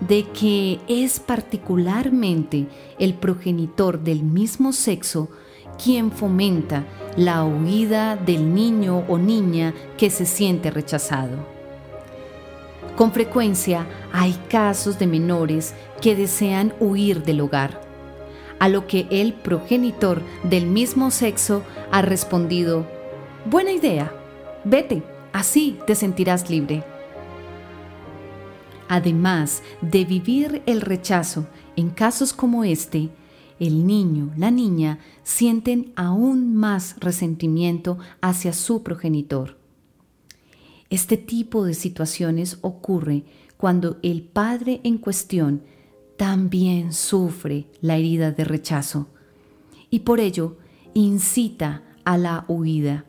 de 0.00 0.24
que 0.30 0.80
es 0.86 1.18
particularmente 1.18 2.68
el 2.98 3.14
progenitor 3.14 4.00
del 4.00 4.22
mismo 4.22 4.72
sexo 4.72 5.28
quien 5.82 6.10
fomenta 6.12 6.84
la 7.16 7.44
huida 7.44 8.16
del 8.16 8.54
niño 8.54 9.04
o 9.08 9.18
niña 9.18 9.74
que 9.96 10.10
se 10.10 10.26
siente 10.26 10.70
rechazado. 10.70 11.36
Con 12.96 13.12
frecuencia 13.12 13.86
hay 14.12 14.32
casos 14.48 14.98
de 14.98 15.06
menores 15.06 15.74
que 16.00 16.16
desean 16.16 16.74
huir 16.80 17.22
del 17.22 17.40
hogar, 17.40 17.80
a 18.58 18.68
lo 18.68 18.86
que 18.86 19.06
el 19.10 19.34
progenitor 19.34 20.22
del 20.44 20.66
mismo 20.66 21.10
sexo 21.10 21.62
ha 21.92 22.00
respondido, 22.02 22.86
buena 23.44 23.72
idea, 23.72 24.12
vete, 24.64 25.02
así 25.32 25.78
te 25.86 25.94
sentirás 25.94 26.48
libre. 26.48 26.84
Además 28.88 29.62
de 29.80 30.04
vivir 30.04 30.62
el 30.64 30.80
rechazo 30.80 31.46
en 31.76 31.90
casos 31.90 32.32
como 32.32 32.64
este, 32.64 33.10
el 33.58 33.86
niño, 33.86 34.32
la 34.36 34.50
niña 34.50 34.98
sienten 35.22 35.92
aún 35.96 36.54
más 36.54 36.96
resentimiento 37.00 37.98
hacia 38.20 38.52
su 38.52 38.82
progenitor. 38.82 39.56
Este 40.90 41.16
tipo 41.16 41.64
de 41.64 41.74
situaciones 41.74 42.58
ocurre 42.60 43.24
cuando 43.56 43.98
el 44.02 44.22
padre 44.22 44.80
en 44.84 44.98
cuestión 44.98 45.62
también 46.16 46.92
sufre 46.92 47.66
la 47.80 47.96
herida 47.96 48.30
de 48.30 48.44
rechazo 48.44 49.08
y 49.90 50.00
por 50.00 50.20
ello 50.20 50.56
incita 50.94 51.82
a 52.04 52.18
la 52.18 52.44
huida, 52.48 53.04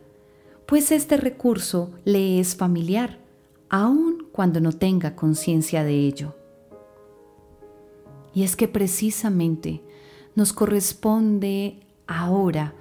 pues 0.66 0.92
este 0.92 1.18
recurso 1.18 1.92
le 2.04 2.40
es 2.40 2.56
familiar, 2.56 3.20
aun 3.70 4.28
cuando 4.32 4.60
no 4.60 4.72
tenga 4.72 5.16
conciencia 5.16 5.84
de 5.84 6.08
ello. 6.08 6.36
Y 8.34 8.44
es 8.44 8.56
que 8.56 8.68
precisamente 8.68 9.82
nos 10.38 10.54
corresponde 10.54 11.80
ahora 12.06 12.76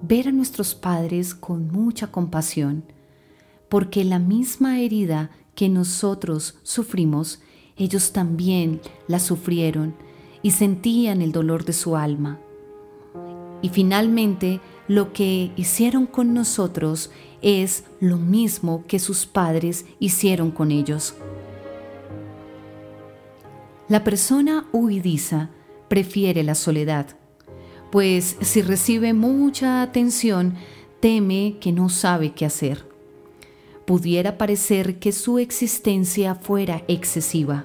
ver 0.00 0.28
a 0.28 0.30
nuestros 0.30 0.76
padres 0.76 1.34
con 1.34 1.66
mucha 1.72 2.12
compasión, 2.12 2.84
porque 3.68 4.04
la 4.04 4.20
misma 4.20 4.78
herida 4.78 5.32
que 5.56 5.68
nosotros 5.68 6.58
sufrimos, 6.62 7.42
ellos 7.76 8.12
también 8.12 8.80
la 9.08 9.18
sufrieron 9.18 9.96
y 10.40 10.52
sentían 10.52 11.20
el 11.20 11.32
dolor 11.32 11.64
de 11.64 11.72
su 11.72 11.96
alma. 11.96 12.38
Y 13.60 13.70
finalmente, 13.70 14.60
lo 14.86 15.12
que 15.12 15.50
hicieron 15.56 16.06
con 16.06 16.32
nosotros 16.32 17.10
es 17.42 17.82
lo 17.98 18.18
mismo 18.18 18.84
que 18.86 19.00
sus 19.00 19.26
padres 19.26 19.84
hicieron 19.98 20.52
con 20.52 20.70
ellos. 20.70 21.16
La 23.88 24.04
persona 24.04 24.68
huidiza 24.72 25.50
prefiere 25.90 26.42
la 26.42 26.54
soledad, 26.54 27.18
pues 27.92 28.38
si 28.40 28.62
recibe 28.62 29.12
mucha 29.12 29.82
atención, 29.82 30.54
teme 31.00 31.56
que 31.60 31.72
no 31.72 31.90
sabe 31.90 32.32
qué 32.32 32.46
hacer 32.46 32.88
pudiera 33.90 34.38
parecer 34.38 35.00
que 35.00 35.10
su 35.10 35.40
existencia 35.40 36.36
fuera 36.36 36.84
excesiva. 36.86 37.64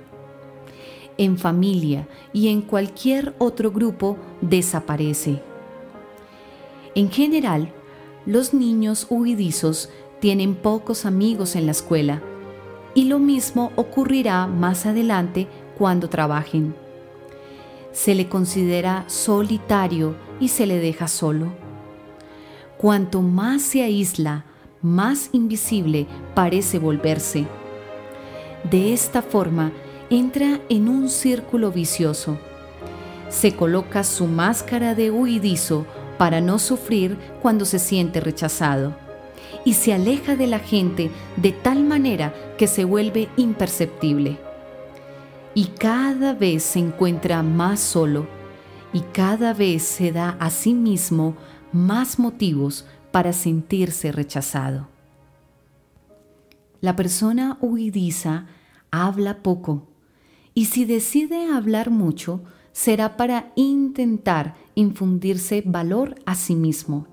En 1.19 1.37
familia 1.37 2.07
y 2.33 2.47
en 2.47 2.63
cualquier 2.63 3.35
otro 3.37 3.69
grupo 3.69 4.17
desaparece. 4.41 5.43
En 6.95 7.11
general, 7.11 7.71
los 8.25 8.55
niños 8.55 9.05
huidizos 9.07 9.91
tienen 10.19 10.55
pocos 10.55 11.05
amigos 11.05 11.55
en 11.55 11.67
la 11.67 11.73
escuela 11.73 12.23
y 12.95 13.03
lo 13.03 13.19
mismo 13.19 13.71
ocurrirá 13.75 14.47
más 14.47 14.87
adelante 14.87 15.47
cuando 15.77 16.09
trabajen. 16.09 16.84
Se 17.95 18.13
le 18.13 18.27
considera 18.27 19.05
solitario 19.07 20.15
y 20.41 20.49
se 20.49 20.65
le 20.65 20.79
deja 20.79 21.07
solo. 21.07 21.53
Cuanto 22.77 23.21
más 23.21 23.61
se 23.61 23.83
aísla, 23.83 24.43
más 24.81 25.29
invisible 25.31 26.05
parece 26.33 26.77
volverse. 26.77 27.47
De 28.69 28.91
esta 28.91 29.21
forma, 29.21 29.71
entra 30.09 30.59
en 30.67 30.89
un 30.89 31.07
círculo 31.07 31.71
vicioso. 31.71 32.37
Se 33.29 33.55
coloca 33.55 34.03
su 34.03 34.27
máscara 34.27 34.93
de 34.93 35.09
huidizo 35.09 35.85
para 36.17 36.41
no 36.41 36.59
sufrir 36.59 37.17
cuando 37.41 37.63
se 37.63 37.79
siente 37.79 38.19
rechazado 38.19 38.93
y 39.63 39.75
se 39.75 39.93
aleja 39.93 40.35
de 40.35 40.47
la 40.47 40.59
gente 40.59 41.11
de 41.37 41.53
tal 41.53 41.85
manera 41.85 42.33
que 42.57 42.67
se 42.67 42.83
vuelve 42.83 43.29
imperceptible. 43.37 44.37
Y 45.55 45.67
cada 45.79 46.33
vez 46.33 46.63
se 46.63 46.79
encuentra 46.79 47.41
más 47.41 47.79
solo 47.79 48.27
y 48.91 48.99
cada 48.99 49.53
vez 49.53 49.83
se 49.83 50.11
da 50.11 50.31
a 50.39 50.49
sí 50.49 50.73
mismo 50.73 51.35
más 51.71 52.19
motivos 52.19 52.85
para 53.11 53.31
sentirse 53.31 54.11
rechazado. 54.11 54.89
La 56.81 56.95
persona 56.97 57.57
huidiza 57.61 58.47
habla 58.91 59.41
poco 59.41 59.87
y 60.53 60.65
si 60.65 60.85
decide 60.85 61.51
hablar 61.51 61.89
mucho 61.89 62.43
será 62.73 63.15
para 63.15 63.53
intentar 63.55 64.55
infundirse 64.75 65.63
valor 65.65 66.15
a 66.25 66.35
sí 66.35 66.55
mismo, 66.55 67.07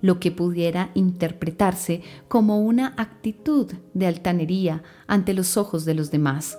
lo 0.00 0.18
que 0.18 0.32
pudiera 0.32 0.90
interpretarse 0.94 2.02
como 2.26 2.60
una 2.60 2.94
actitud 2.96 3.72
de 3.94 4.06
altanería 4.08 4.82
ante 5.06 5.34
los 5.34 5.56
ojos 5.56 5.84
de 5.84 5.94
los 5.94 6.10
demás. 6.10 6.58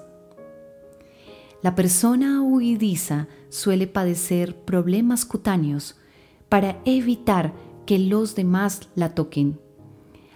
La 1.63 1.76
persona 1.76 2.41
huidiza 2.41 3.30
suele 3.47 3.88
padecer 3.88 4.54
problemas 4.54 5.23
cutáneos 5.23 5.95
para 6.49 6.82
evitar 6.84 7.54
que 7.86 7.99
los 7.99 8.36
demás 8.36 8.89
la 8.95 9.15
toquen. 9.15 9.62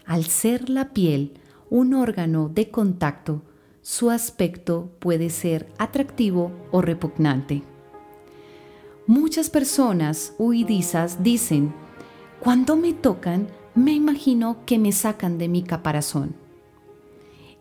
Al 0.05 0.23
ser 0.23 0.69
la 0.69 0.93
piel 0.93 1.33
un 1.69 1.93
órgano 1.93 2.47
de 2.47 2.71
contacto, 2.71 3.41
su 3.81 4.09
aspecto 4.09 4.89
puede 4.99 5.29
ser 5.29 5.69
atractivo 5.77 6.53
o 6.71 6.81
repugnante. 6.81 7.61
Muchas 9.05 9.49
personas 9.49 10.33
huidizas 10.37 11.23
dicen, 11.23 11.73
cuando 12.39 12.77
me 12.77 12.93
tocan, 12.93 13.49
me 13.75 13.91
imagino 13.91 14.65
que 14.65 14.79
me 14.79 14.93
sacan 14.93 15.37
de 15.37 15.49
mi 15.49 15.61
caparazón. 15.61 16.46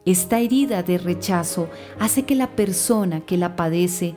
Esta 0.06 0.38
herida 0.38 0.84
de 0.84 0.98
rechazo 0.98 1.68
hace 1.98 2.22
que 2.22 2.36
la 2.36 2.54
persona 2.54 3.22
que 3.22 3.36
la 3.36 3.56
padece 3.56 4.14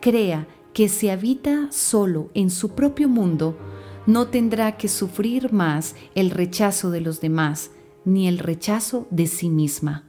crea 0.00 0.46
que 0.72 0.88
si 0.88 1.08
habita 1.08 1.66
solo 1.72 2.30
en 2.32 2.48
su 2.48 2.70
propio 2.70 3.08
mundo, 3.08 3.58
no 4.06 4.28
tendrá 4.28 4.76
que 4.76 4.86
sufrir 4.86 5.52
más 5.52 5.96
el 6.14 6.30
rechazo 6.30 6.92
de 6.92 7.00
los 7.00 7.20
demás, 7.20 7.72
ni 8.04 8.28
el 8.28 8.38
rechazo 8.38 9.08
de 9.10 9.26
sí 9.26 9.48
misma. 9.48 10.08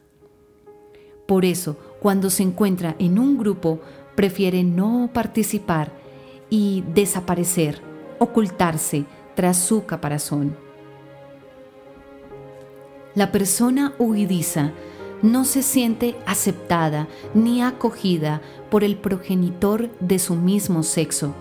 Por 1.27 1.45
eso, 1.45 1.77
cuando 1.99 2.29
se 2.29 2.43
encuentra 2.43 2.95
en 2.99 3.17
un 3.17 3.39
grupo, 3.39 3.81
prefiere 4.15 4.63
no 4.63 5.09
participar 5.13 5.91
y 6.51 6.83
desaparecer, 6.93 7.81
ocultarse 8.19 9.05
tras 9.35 9.57
su 9.57 9.85
caparazón. 9.85 10.55
La 13.15 13.31
persona 13.31 13.93
huidiza 13.99 14.73
no 15.23 15.43
se 15.45 15.63
siente 15.63 16.15
aceptada 16.27 17.07
ni 17.33 17.63
acogida 17.63 18.41
por 18.69 18.83
el 18.83 18.97
progenitor 18.97 19.89
de 19.99 20.19
su 20.19 20.35
mismo 20.35 20.83
sexo 20.83 21.33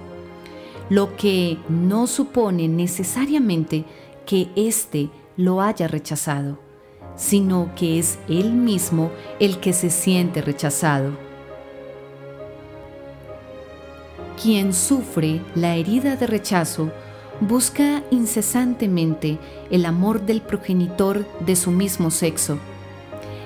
lo 0.92 1.16
que 1.16 1.56
no 1.70 2.06
supone 2.06 2.68
necesariamente 2.68 3.86
que 4.26 4.48
éste 4.56 5.08
lo 5.38 5.62
haya 5.62 5.88
rechazado, 5.88 6.58
sino 7.16 7.70
que 7.74 7.98
es 7.98 8.18
él 8.28 8.52
mismo 8.52 9.10
el 9.40 9.58
que 9.58 9.72
se 9.72 9.88
siente 9.88 10.42
rechazado. 10.42 11.12
Quien 14.42 14.74
sufre 14.74 15.40
la 15.54 15.76
herida 15.76 16.16
de 16.16 16.26
rechazo 16.26 16.90
busca 17.40 18.02
incesantemente 18.10 19.38
el 19.70 19.86
amor 19.86 20.26
del 20.26 20.42
progenitor 20.42 21.26
de 21.40 21.56
su 21.56 21.70
mismo 21.70 22.10
sexo 22.10 22.58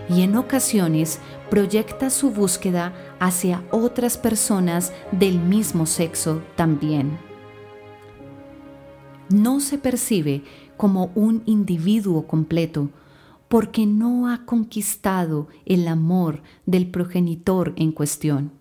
y 0.08 0.22
en 0.22 0.36
ocasiones 0.36 1.20
proyecta 1.50 2.10
su 2.10 2.30
búsqueda 2.30 2.94
hacia 3.18 3.64
otras 3.70 4.18
personas 4.18 4.92
del 5.12 5.38
mismo 5.38 5.86
sexo 5.86 6.42
también. 6.56 7.18
No 9.28 9.60
se 9.60 9.78
percibe 9.78 10.42
como 10.76 11.10
un 11.14 11.42
individuo 11.46 12.26
completo 12.26 12.90
porque 13.48 13.86
no 13.86 14.28
ha 14.28 14.44
conquistado 14.44 15.48
el 15.64 15.88
amor 15.88 16.42
del 16.66 16.90
progenitor 16.90 17.72
en 17.76 17.92
cuestión 17.92 18.52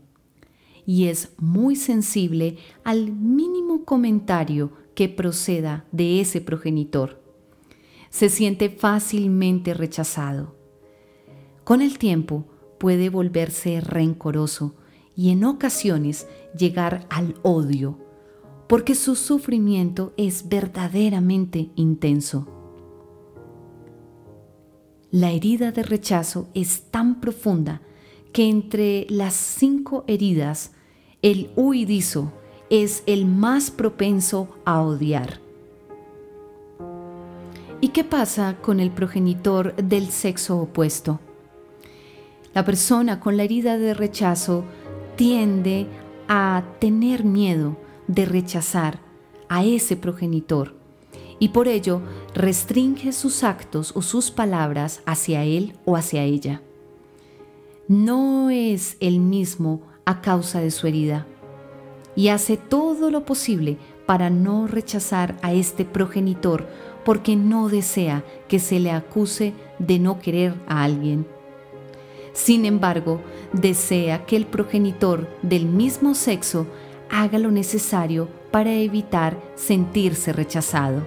y 0.86 1.06
es 1.06 1.32
muy 1.38 1.76
sensible 1.76 2.58
al 2.84 3.12
mínimo 3.12 3.86
comentario 3.86 4.72
que 4.94 5.10
proceda 5.10 5.86
de 5.92 6.22
ese 6.22 6.42
progenitor. 6.42 7.22
Se 8.10 8.30
siente 8.30 8.70
fácilmente 8.70 9.74
rechazado. 9.74 10.55
Con 11.66 11.82
el 11.82 11.98
tiempo 11.98 12.46
puede 12.78 13.10
volverse 13.10 13.82
rencoroso 13.82 14.76
y 15.16 15.32
en 15.32 15.44
ocasiones 15.44 16.28
llegar 16.56 17.08
al 17.10 17.36
odio, 17.42 17.98
porque 18.68 18.94
su 18.94 19.16
sufrimiento 19.16 20.14
es 20.16 20.48
verdaderamente 20.48 21.72
intenso. 21.76 22.48
La 25.10 25.32
herida 25.32 25.72
de 25.72 25.82
rechazo 25.82 26.50
es 26.54 26.92
tan 26.92 27.20
profunda 27.20 27.82
que 28.32 28.48
entre 28.48 29.08
las 29.10 29.34
cinco 29.34 30.04
heridas, 30.06 30.72
el 31.24 31.50
huidizo 31.56 32.32
es 32.70 33.02
el 33.08 33.26
más 33.26 33.72
propenso 33.72 34.50
a 34.66 34.84
odiar. 34.84 35.42
¿Y 37.82 37.88
qué 37.88 38.04
pasa 38.04 38.58
con 38.62 38.80
el 38.80 38.92
progenitor 38.92 39.76
del 39.78 40.12
sexo 40.12 40.60
opuesto? 40.60 41.20
La 42.56 42.66
persona 42.66 43.20
con 43.20 43.38
la 43.38 43.44
herida 43.44 43.78
de 43.78 43.94
rechazo 43.94 44.66
tiende 45.16 45.86
a 46.28 46.64
tener 46.80 47.24
miedo 47.24 47.78
de 48.08 48.26
rechazar 48.26 49.00
a 49.50 49.64
ese 49.64 49.96
progenitor 49.96 50.74
y 51.38 51.50
por 51.50 51.68
ello 51.68 52.02
restringe 52.34 53.12
sus 53.12 53.44
actos 53.44 53.92
o 53.96 54.02
sus 54.02 54.32
palabras 54.32 55.02
hacia 55.06 55.44
él 55.44 55.78
o 55.86 55.96
hacia 55.96 56.24
ella 56.24 56.62
no 57.88 58.50
es 58.50 58.98
el 59.00 59.20
mismo 59.20 59.82
a 60.06 60.22
causa 60.22 60.60
de 60.60 60.72
su 60.72 60.88
herida 60.88 61.28
y 62.16 62.30
hace 62.30 62.58
todo 62.58 63.12
lo 63.12 63.26
posible 63.26 63.78
para 64.06 64.30
no 64.30 64.68
rechazar 64.68 65.38
a 65.42 65.54
este 65.54 65.86
progenitor 65.86 66.68
porque 67.04 67.36
no 67.36 67.70
desea 67.70 68.24
que 68.48 68.60
se 68.60 68.80
le 68.80 68.92
acuse 68.92 69.54
de 69.78 70.00
no 70.00 70.20
querer 70.20 70.56
a 70.68 70.84
alguien. 70.84 71.28
Sin 72.36 72.66
embargo, 72.66 73.22
desea 73.54 74.26
que 74.26 74.36
el 74.36 74.46
progenitor 74.46 75.30
del 75.42 75.66
mismo 75.66 76.14
sexo 76.14 76.68
haga 77.10 77.40
lo 77.40 77.50
necesario 77.50 78.28
para 78.52 78.74
evitar 78.74 79.42
sentirse 79.56 80.34
rechazado. 80.34 81.02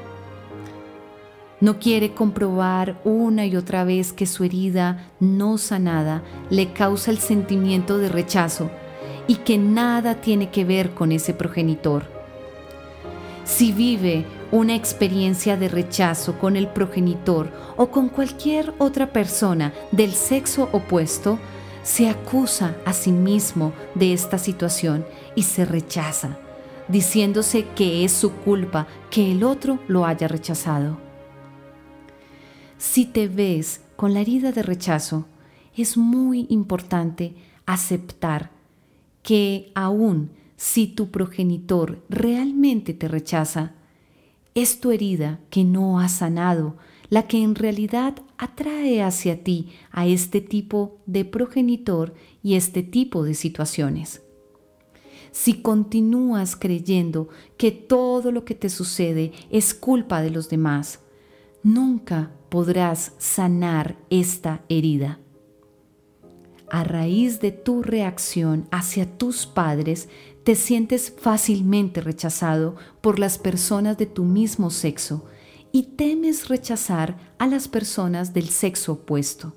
No 1.61 1.79
quiere 1.79 2.15
comprobar 2.15 2.99
una 3.05 3.45
y 3.45 3.57
otra 3.57 3.85
vez 3.85 4.15
que 4.15 4.25
su 4.25 4.43
herida 4.43 5.11
no 5.21 5.59
sanada 5.59 6.23
le 6.49 6.73
causa 6.73 7.11
el 7.11 7.19
sentimiento 7.19 7.99
de 7.99 8.09
rechazo 8.09 8.71
y 9.27 9.35
que 9.37 9.59
nada 9.59 10.23
tiene 10.23 10.49
que 10.49 10.65
ver 10.65 10.95
con 10.95 11.13
ese 11.13 11.35
progenitor. 11.35 12.05
Si 13.45 13.73
vive 13.73 14.25
una 14.51 14.75
experiencia 14.75 15.57
de 15.57 15.69
rechazo 15.69 16.39
con 16.39 16.57
el 16.57 16.69
progenitor 16.69 17.53
o 17.77 17.91
con 17.91 18.09
cualquier 18.09 18.75
otra 18.79 19.13
persona 19.13 19.73
del 19.93 20.13
sexo 20.13 20.69
opuesto, 20.73 21.39
se 21.83 22.09
acusa 22.09 22.77
a 22.85 22.93
sí 22.93 23.13
mismo 23.13 23.73
de 23.95 24.13
esta 24.13 24.39
situación 24.39 25.07
y 25.35 25.43
se 25.43 25.65
rechaza, 25.65 26.39
diciéndose 26.89 27.67
que 27.75 28.05
es 28.05 28.13
su 28.13 28.33
culpa 28.33 28.87
que 29.11 29.33
el 29.33 29.45
otro 29.45 29.79
lo 29.89 30.07
haya 30.07 30.29
rechazado. 30.29 30.99
Si 32.79 33.07
te 33.07 33.29
ves 33.29 33.81
con 33.97 34.15
la 34.15 34.21
herida 34.21 34.53
de 34.53 34.63
rechazo, 34.63 35.27
es 35.77 35.97
muy 35.97 36.47
importante 36.49 37.35
aceptar 37.67 38.51
que 39.23 39.73
aún 39.75 40.31
si 40.57 40.87
tu 40.89 41.11
progenitor 41.11 42.03
realmente 42.09 42.95
te 42.95 43.09
rechaza, 43.09 43.75
es 44.55 44.81
tu 44.81 44.91
herida 44.91 45.41
que 45.51 45.65
no 45.65 46.01
ha 46.01 46.09
sanado 46.09 46.77
la 47.11 47.27
que 47.27 47.43
en 47.43 47.55
realidad 47.55 48.23
atrae 48.37 49.03
hacia 49.03 49.43
ti 49.43 49.69
a 49.91 50.07
este 50.07 50.41
tipo 50.41 50.99
de 51.07 51.25
progenitor 51.25 52.15
y 52.43 52.55
este 52.55 52.83
tipo 52.83 53.25
de 53.25 53.35
situaciones. 53.35 54.23
Si 55.33 55.63
continúas 55.63 56.57
creyendo 56.57 57.29
que 57.57 57.71
todo 57.71 58.33
lo 58.33 58.45
que 58.45 58.55
te 58.55 58.69
sucede 58.69 59.33
es 59.51 59.75
culpa 59.75 60.23
de 60.23 60.31
los 60.31 60.49
demás, 60.49 61.01
nunca 61.63 62.33
podrás 62.49 63.13
sanar 63.19 63.99
esta 64.11 64.65
herida. 64.69 65.21
A 66.71 66.85
raíz 66.85 67.41
de 67.41 67.53
tu 67.53 67.83
reacción 67.83 68.69
hacia 68.71 69.17
tus 69.17 69.47
padres, 69.47 70.09
te 70.49 70.55
sientes 70.55 71.13
fácilmente 71.15 72.01
rechazado 72.01 72.75
por 73.03 73.19
las 73.19 73.37
personas 73.37 73.99
de 73.99 74.07
tu 74.07 74.25
mismo 74.25 74.71
sexo 74.71 75.27
y 75.73 75.95
temes 75.95 76.49
rechazar 76.49 77.19
a 77.39 77.47
las 77.47 77.69
personas 77.69 78.33
del 78.33 78.49
sexo 78.49 78.93
opuesto. 78.95 79.53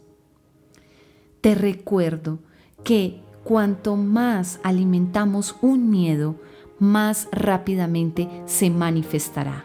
Te 1.39 1.55
recuerdo 1.55 2.39
que 2.83 3.21
cuanto 3.45 3.95
más 3.95 4.59
alimentamos 4.63 5.55
un 5.61 5.89
miedo, 5.89 6.35
más 6.77 7.29
rápidamente 7.31 8.27
se 8.45 8.69
manifestará. 8.69 9.63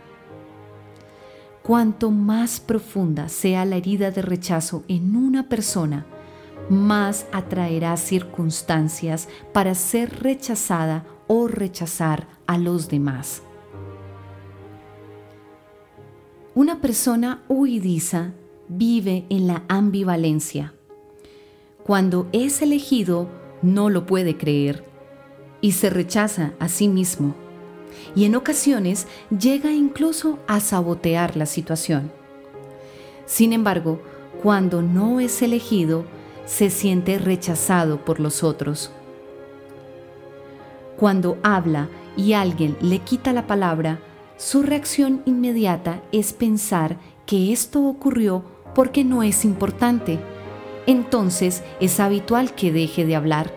Cuanto 1.65 2.13
más 2.13 2.61
profunda 2.61 3.29
sea 3.29 3.65
la 3.65 3.75
herida 3.75 4.13
de 4.13 4.23
rechazo 4.23 4.85
en 4.87 5.17
una 5.17 5.49
persona, 5.49 6.07
más 6.71 7.27
atraerá 7.33 7.97
circunstancias 7.97 9.29
para 9.53 9.75
ser 9.75 10.23
rechazada 10.23 11.05
o 11.27 11.49
rechazar 11.49 12.29
a 12.47 12.59
los 12.59 12.89
demás. 12.89 13.43
Una 16.55 16.81
persona 16.81 17.43
huidiza 17.49 18.33
vive 18.69 19.27
en 19.29 19.47
la 19.47 19.63
ambivalencia. 19.69 20.73
Cuando 21.85 22.29
es 22.33 22.63
elegido, 22.63 23.29
no 23.63 23.91
lo 23.91 24.07
puede 24.07 24.37
creer 24.37 24.85
y 25.61 25.73
se 25.73 25.91
rechaza 25.91 26.55
a 26.59 26.69
sí 26.69 26.89
mismo 26.89 27.35
y 28.15 28.25
en 28.25 28.35
ocasiones 28.35 29.07
llega 29.37 29.73
incluso 29.73 30.39
a 30.47 30.61
sabotear 30.61 31.37
la 31.37 31.47
situación. 31.47 32.11
Sin 33.27 33.53
embargo, 33.53 34.01
cuando 34.43 34.83
no 34.83 35.21
es 35.21 35.43
elegido, 35.43 36.05
se 36.45 36.71
siente 36.71 37.19
rechazado 37.19 38.05
por 38.05 38.21
los 38.21 38.45
otros. 38.45 38.91
Cuando 40.97 41.37
habla 41.43 41.89
y 42.17 42.33
alguien 42.33 42.77
le 42.81 43.01
quita 43.01 43.33
la 43.33 43.47
palabra, 43.47 44.01
su 44.39 44.63
reacción 44.63 45.23
inmediata 45.27 46.01
es 46.11 46.33
pensar 46.33 46.97
que 47.27 47.53
esto 47.53 47.85
ocurrió 47.85 48.45
porque 48.75 49.05
no 49.05 49.23
es 49.23 49.45
importante. 49.45 50.19
Entonces 50.87 51.63
es 51.81 52.01
habitual 52.01 52.55
que 52.55 52.73
deje 52.73 53.05
de 53.05 53.17
hablar. 53.17 53.53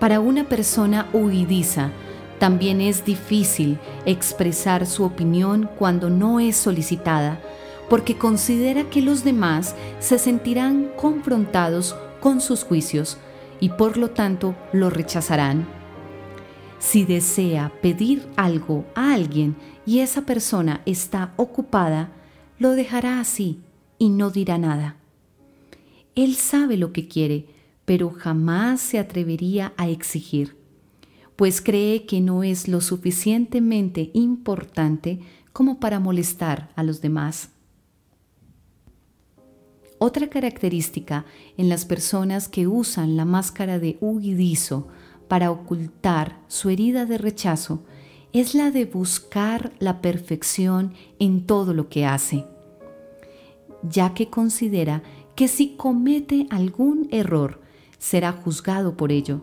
Para 0.00 0.20
una 0.20 0.44
persona 0.44 1.08
huidiza, 1.12 1.90
también 2.38 2.80
es 2.80 3.04
difícil 3.04 3.78
expresar 4.04 4.86
su 4.86 5.04
opinión 5.04 5.70
cuando 5.78 6.10
no 6.10 6.40
es 6.40 6.56
solicitada, 6.56 7.40
porque 7.88 8.18
considera 8.18 8.84
que 8.90 9.02
los 9.02 9.24
demás 9.24 9.74
se 10.00 10.18
sentirán 10.18 10.90
confrontados 10.96 11.96
con 12.20 12.40
sus 12.40 12.64
juicios 12.64 13.18
y 13.60 13.70
por 13.70 13.96
lo 13.96 14.10
tanto 14.10 14.54
lo 14.72 14.90
rechazarán. 14.90 15.75
Si 16.78 17.04
desea 17.04 17.72
pedir 17.82 18.26
algo 18.36 18.84
a 18.94 19.14
alguien 19.14 19.56
y 19.86 20.00
esa 20.00 20.22
persona 20.22 20.82
está 20.86 21.32
ocupada, 21.36 22.12
lo 22.58 22.72
dejará 22.72 23.20
así 23.20 23.60
y 23.98 24.10
no 24.10 24.30
dirá 24.30 24.58
nada. 24.58 24.96
Él 26.14 26.34
sabe 26.34 26.76
lo 26.76 26.92
que 26.92 27.08
quiere, 27.08 27.46
pero 27.84 28.10
jamás 28.10 28.80
se 28.80 28.98
atrevería 28.98 29.72
a 29.76 29.88
exigir 29.88 30.56
pues 31.36 31.60
cree 31.60 32.06
que 32.06 32.20
no 32.20 32.42
es 32.42 32.66
lo 32.66 32.80
suficientemente 32.80 34.10
importante 34.14 35.20
como 35.52 35.78
para 35.78 36.00
molestar 36.00 36.70
a 36.74 36.82
los 36.82 37.02
demás. 37.02 37.50
Otra 39.98 40.28
característica 40.28 41.24
en 41.56 41.68
las 41.68 41.84
personas 41.84 42.48
que 42.48 42.66
usan 42.66 43.16
la 43.16 43.24
máscara 43.24 43.78
de 43.78 43.96
huidizo 44.00 44.88
para 45.28 45.50
ocultar 45.50 46.38
su 46.48 46.70
herida 46.70 47.06
de 47.06 47.18
rechazo 47.18 47.82
es 48.32 48.54
la 48.54 48.70
de 48.70 48.84
buscar 48.84 49.72
la 49.78 50.00
perfección 50.00 50.94
en 51.18 51.46
todo 51.46 51.72
lo 51.72 51.88
que 51.88 52.04
hace, 52.04 52.44
ya 53.82 54.14
que 54.14 54.28
considera 54.28 55.02
que 55.34 55.48
si 55.48 55.76
comete 55.76 56.46
algún 56.50 57.08
error, 57.10 57.60
será 57.98 58.32
juzgado 58.32 58.96
por 58.96 59.12
ello. 59.12 59.40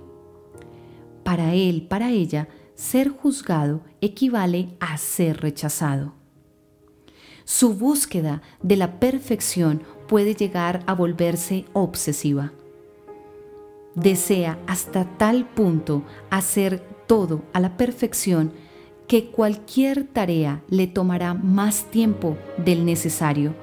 Para 1.23 1.53
él, 1.53 1.87
para 1.87 2.11
ella, 2.11 2.49
ser 2.75 3.09
juzgado 3.09 3.81
equivale 4.01 4.75
a 4.79 4.97
ser 4.97 5.41
rechazado. 5.41 6.13
Su 7.45 7.73
búsqueda 7.73 8.41
de 8.61 8.77
la 8.77 8.99
perfección 8.99 9.83
puede 10.07 10.35
llegar 10.35 10.83
a 10.85 10.93
volverse 10.93 11.65
obsesiva. 11.73 12.53
Desea 13.95 14.59
hasta 14.67 15.05
tal 15.17 15.45
punto 15.45 16.03
hacer 16.29 16.79
todo 17.07 17.43
a 17.53 17.59
la 17.59 17.77
perfección 17.77 18.53
que 19.07 19.29
cualquier 19.29 20.05
tarea 20.05 20.63
le 20.67 20.87
tomará 20.87 21.33
más 21.33 21.85
tiempo 21.91 22.37
del 22.57 22.85
necesario 22.85 23.53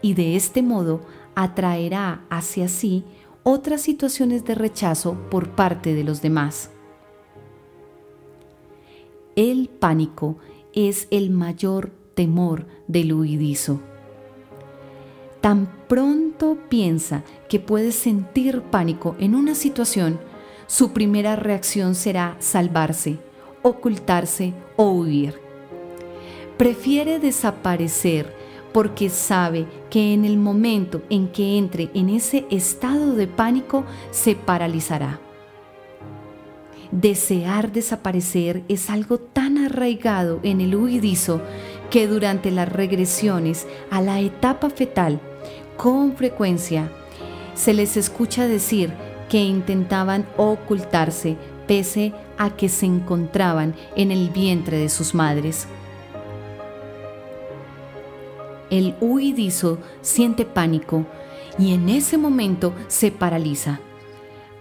y 0.00 0.14
de 0.14 0.36
este 0.36 0.62
modo 0.62 1.02
atraerá 1.34 2.24
hacia 2.30 2.68
sí 2.68 3.04
otras 3.42 3.82
situaciones 3.82 4.44
de 4.44 4.54
rechazo 4.54 5.18
por 5.30 5.50
parte 5.50 5.94
de 5.94 6.04
los 6.04 6.22
demás. 6.22 6.70
El 9.36 9.68
pánico 9.68 10.38
es 10.72 11.08
el 11.10 11.30
mayor 11.30 11.90
temor 12.14 12.66
del 12.86 13.12
huidizo. 13.12 13.80
Tan 15.44 15.66
pronto 15.88 16.56
piensa 16.70 17.22
que 17.50 17.60
puede 17.60 17.92
sentir 17.92 18.62
pánico 18.62 19.14
en 19.18 19.34
una 19.34 19.54
situación, 19.54 20.18
su 20.66 20.92
primera 20.94 21.36
reacción 21.36 21.94
será 21.94 22.34
salvarse, 22.38 23.18
ocultarse 23.60 24.54
o 24.76 24.92
huir. 24.92 25.34
Prefiere 26.56 27.18
desaparecer 27.18 28.34
porque 28.72 29.10
sabe 29.10 29.66
que 29.90 30.14
en 30.14 30.24
el 30.24 30.38
momento 30.38 31.02
en 31.10 31.28
que 31.28 31.58
entre 31.58 31.90
en 31.92 32.08
ese 32.08 32.46
estado 32.50 33.14
de 33.14 33.26
pánico 33.26 33.84
se 34.12 34.36
paralizará. 34.36 35.20
Desear 36.90 37.70
desaparecer 37.70 38.62
es 38.68 38.88
algo 38.88 39.18
tan 39.18 39.58
arraigado 39.58 40.40
en 40.42 40.62
el 40.62 40.74
huidizo 40.74 41.42
que 41.90 42.06
durante 42.06 42.50
las 42.50 42.72
regresiones 42.72 43.66
a 43.90 44.00
la 44.00 44.20
etapa 44.20 44.70
fetal, 44.70 45.20
con 45.76 46.16
frecuencia, 46.16 46.90
se 47.54 47.72
les 47.72 47.96
escucha 47.96 48.46
decir 48.46 48.92
que 49.28 49.42
intentaban 49.42 50.26
ocultarse 50.36 51.36
pese 51.66 52.12
a 52.36 52.50
que 52.50 52.68
se 52.68 52.86
encontraban 52.86 53.74
en 53.96 54.10
el 54.10 54.30
vientre 54.30 54.78
de 54.78 54.88
sus 54.88 55.14
madres. 55.14 55.66
El 58.70 58.94
huidizo 59.00 59.78
siente 60.00 60.44
pánico 60.44 61.06
y 61.58 61.74
en 61.74 61.88
ese 61.88 62.18
momento 62.18 62.74
se 62.88 63.10
paraliza. 63.10 63.80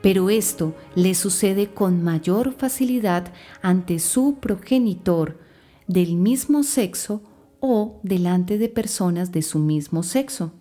Pero 0.02 0.30
esto 0.30 0.76
le 0.96 1.16
sucede 1.16 1.74
con 1.74 2.04
mayor 2.04 2.54
facilidad 2.54 3.32
ante 3.62 4.00
su 4.00 4.36
progenitor 4.40 5.40
del 5.88 6.16
mismo 6.16 6.64
sexo 6.64 7.22
o 7.60 8.00
delante 8.04 8.58
de 8.58 8.68
personas 8.68 9.32
de 9.32 9.42
su 9.42 9.60
mismo 9.60 10.04
sexo. 10.04 10.52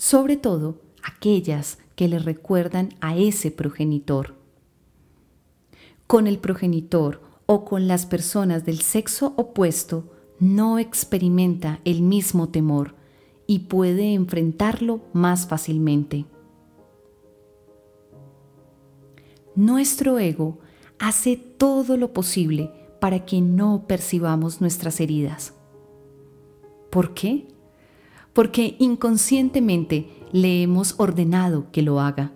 Sobre 0.00 0.38
todo 0.38 0.80
aquellas 1.02 1.76
que 1.94 2.08
le 2.08 2.18
recuerdan 2.18 2.88
a 3.02 3.18
ese 3.18 3.50
progenitor. 3.50 4.34
Con 6.06 6.26
el 6.26 6.38
progenitor 6.38 7.20
o 7.44 7.66
con 7.66 7.86
las 7.86 8.06
personas 8.06 8.64
del 8.64 8.80
sexo 8.80 9.34
opuesto 9.36 10.10
no 10.38 10.78
experimenta 10.78 11.80
el 11.84 12.00
mismo 12.00 12.48
temor 12.48 12.94
y 13.46 13.58
puede 13.58 14.14
enfrentarlo 14.14 15.02
más 15.12 15.46
fácilmente. 15.46 16.24
Nuestro 19.54 20.18
ego 20.18 20.60
hace 20.98 21.36
todo 21.36 21.98
lo 21.98 22.14
posible 22.14 22.72
para 23.00 23.26
que 23.26 23.42
no 23.42 23.84
percibamos 23.86 24.62
nuestras 24.62 24.98
heridas. 24.98 25.52
¿Por 26.88 27.12
qué? 27.12 27.48
Porque 28.40 28.74
inconscientemente 28.78 30.08
le 30.32 30.62
hemos 30.62 30.94
ordenado 30.96 31.70
que 31.72 31.82
lo 31.82 32.00
haga. 32.00 32.32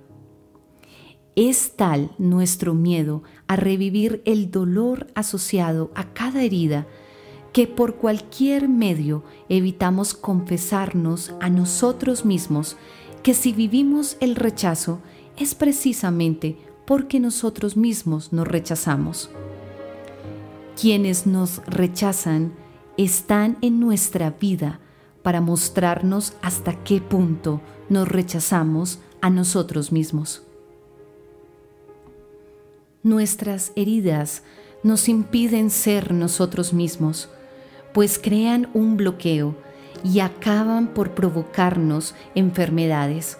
Es 1.34 1.76
tal 1.76 2.10
nuestro 2.18 2.74
miedo 2.74 3.22
a 3.46 3.56
revivir 3.56 4.20
el 4.26 4.50
dolor 4.50 5.06
asociado 5.14 5.90
a 5.94 6.12
cada 6.12 6.42
herida 6.42 6.86
que 7.54 7.66
por 7.66 7.94
cualquier 7.94 8.68
medio 8.68 9.24
evitamos 9.48 10.12
confesarnos 10.12 11.32
a 11.40 11.48
nosotros 11.48 12.26
mismos 12.26 12.76
que 13.22 13.32
si 13.32 13.54
vivimos 13.54 14.18
el 14.20 14.36
rechazo 14.36 15.00
es 15.38 15.54
precisamente 15.54 16.58
porque 16.84 17.18
nosotros 17.18 17.78
mismos 17.78 18.30
nos 18.30 18.46
rechazamos. 18.46 19.30
Quienes 20.78 21.26
nos 21.26 21.64
rechazan 21.64 22.52
están 22.98 23.56
en 23.62 23.80
nuestra 23.80 24.28
vida 24.38 24.80
para 25.24 25.40
mostrarnos 25.40 26.34
hasta 26.42 26.84
qué 26.84 27.00
punto 27.00 27.62
nos 27.88 28.06
rechazamos 28.06 29.00
a 29.22 29.30
nosotros 29.30 29.90
mismos. 29.90 30.42
Nuestras 33.02 33.72
heridas 33.74 34.42
nos 34.82 35.08
impiden 35.08 35.70
ser 35.70 36.12
nosotros 36.12 36.74
mismos, 36.74 37.30
pues 37.94 38.20
crean 38.22 38.68
un 38.74 38.98
bloqueo 38.98 39.56
y 40.04 40.20
acaban 40.20 40.88
por 40.88 41.14
provocarnos 41.14 42.14
enfermedades. 42.34 43.38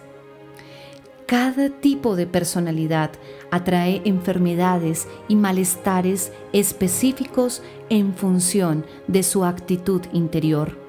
Cada 1.27 1.69
tipo 1.69 2.15
de 2.15 2.25
personalidad 2.25 3.11
atrae 3.51 4.01
enfermedades 4.05 5.07
y 5.27 5.35
malestares 5.35 6.31
específicos 6.51 7.61
en 7.89 8.15
función 8.15 8.85
de 9.07 9.21
su 9.21 9.45
actitud 9.45 10.01
interior. 10.13 10.84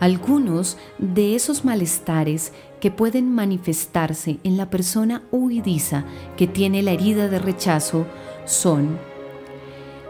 Algunos 0.00 0.76
de 0.98 1.34
esos 1.34 1.64
malestares 1.64 2.52
que 2.80 2.90
pueden 2.90 3.32
manifestarse 3.32 4.38
en 4.44 4.56
la 4.56 4.70
persona 4.70 5.22
huidiza 5.32 6.04
que 6.36 6.46
tiene 6.46 6.82
la 6.82 6.92
herida 6.92 7.28
de 7.28 7.40
rechazo 7.40 8.06
son 8.44 8.98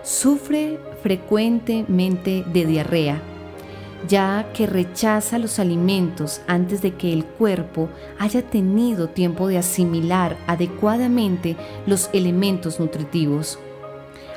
sufre 0.03 0.79
frecuentemente 1.03 2.45
de 2.53 2.67
diarrea, 2.67 3.21
ya 4.09 4.51
que 4.55 4.67
rechaza 4.67 5.39
los 5.39 5.59
alimentos 5.59 6.41
antes 6.47 6.83
de 6.83 6.95
que 6.95 7.13
el 7.13 7.25
cuerpo 7.25 7.89
haya 8.19 8.43
tenido 8.43 9.09
tiempo 9.09 9.49
de 9.49 9.59
asimilar 9.59 10.37
adecuadamente 10.47 11.57
los 11.87 12.11
elementos 12.13 12.79
nutritivos, 12.79 13.59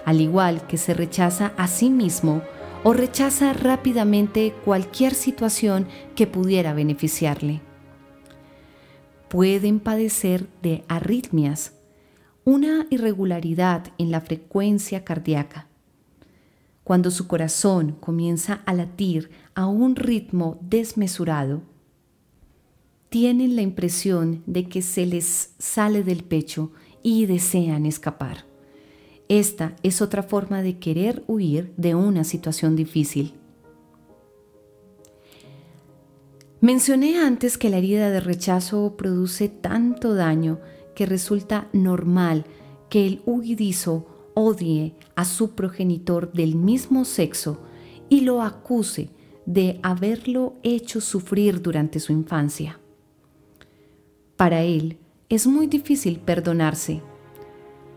al 0.05 0.21
igual 0.21 0.65
que 0.67 0.77
se 0.77 0.93
rechaza 0.93 1.51
a 1.57 1.67
sí 1.67 1.89
mismo 1.89 2.41
o 2.83 2.93
rechaza 2.93 3.53
rápidamente 3.53 4.53
cualquier 4.65 5.13
situación 5.13 5.87
que 6.15 6.27
pudiera 6.27 6.73
beneficiarle. 6.73 7.61
Pueden 9.29 9.79
padecer 9.79 10.47
de 10.61 10.83
arritmias, 10.87 11.73
una 12.43 12.87
irregularidad 12.89 13.93
en 13.97 14.11
la 14.11 14.21
frecuencia 14.21 15.03
cardíaca, 15.03 15.67
cuando 16.83 17.11
su 17.11 17.27
corazón 17.27 17.95
comienza 17.99 18.61
a 18.65 18.73
latir 18.73 19.29
a 19.53 19.67
un 19.67 19.95
ritmo 19.95 20.57
desmesurado, 20.61 21.61
tienen 23.09 23.55
la 23.55 23.61
impresión 23.61 24.41
de 24.45 24.67
que 24.67 24.81
se 24.81 25.05
les 25.05 25.53
sale 25.59 26.03
del 26.03 26.23
pecho 26.23 26.71
y 27.03 27.27
desean 27.27 27.85
escapar. 27.85 28.50
Esta 29.31 29.77
es 29.81 30.01
otra 30.01 30.23
forma 30.23 30.61
de 30.61 30.77
querer 30.77 31.23
huir 31.25 31.71
de 31.77 31.95
una 31.95 32.25
situación 32.25 32.75
difícil. 32.75 33.33
Mencioné 36.59 37.17
antes 37.17 37.57
que 37.57 37.69
la 37.69 37.77
herida 37.77 38.09
de 38.09 38.19
rechazo 38.19 38.97
produce 38.97 39.47
tanto 39.47 40.15
daño 40.15 40.59
que 40.95 41.05
resulta 41.05 41.69
normal 41.71 42.43
que 42.89 43.07
el 43.07 43.21
huidizo 43.25 44.05
odie 44.33 44.95
a 45.15 45.23
su 45.23 45.51
progenitor 45.55 46.33
del 46.33 46.55
mismo 46.55 47.05
sexo 47.05 47.61
y 48.09 48.21
lo 48.21 48.41
acuse 48.41 49.11
de 49.45 49.79
haberlo 49.81 50.57
hecho 50.61 50.99
sufrir 50.99 51.61
durante 51.61 52.01
su 52.01 52.11
infancia. 52.11 52.81
Para 54.35 54.63
él 54.63 54.97
es 55.29 55.47
muy 55.47 55.67
difícil 55.67 56.19
perdonarse. 56.19 57.01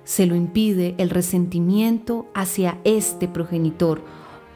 Se 0.04 0.26
lo 0.26 0.34
impide 0.34 0.94
el 0.98 1.10
resentimiento 1.10 2.26
hacia 2.34 2.78
este 2.84 3.26
progenitor 3.26 4.02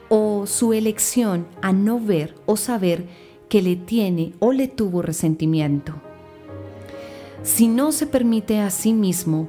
o 0.08 0.46
su 0.46 0.72
elección 0.72 1.46
a 1.62 1.72
no 1.72 2.00
ver 2.00 2.34
o 2.46 2.56
saber 2.56 3.06
que 3.48 3.62
le 3.62 3.76
tiene 3.76 4.34
o 4.38 4.52
le 4.52 4.68
tuvo 4.68 5.02
resentimiento. 5.02 5.94
Si 7.42 7.68
no 7.68 7.92
se 7.92 8.06
permite 8.06 8.61
a 8.61 8.70
sí 8.70 8.92
mismo 8.92 9.48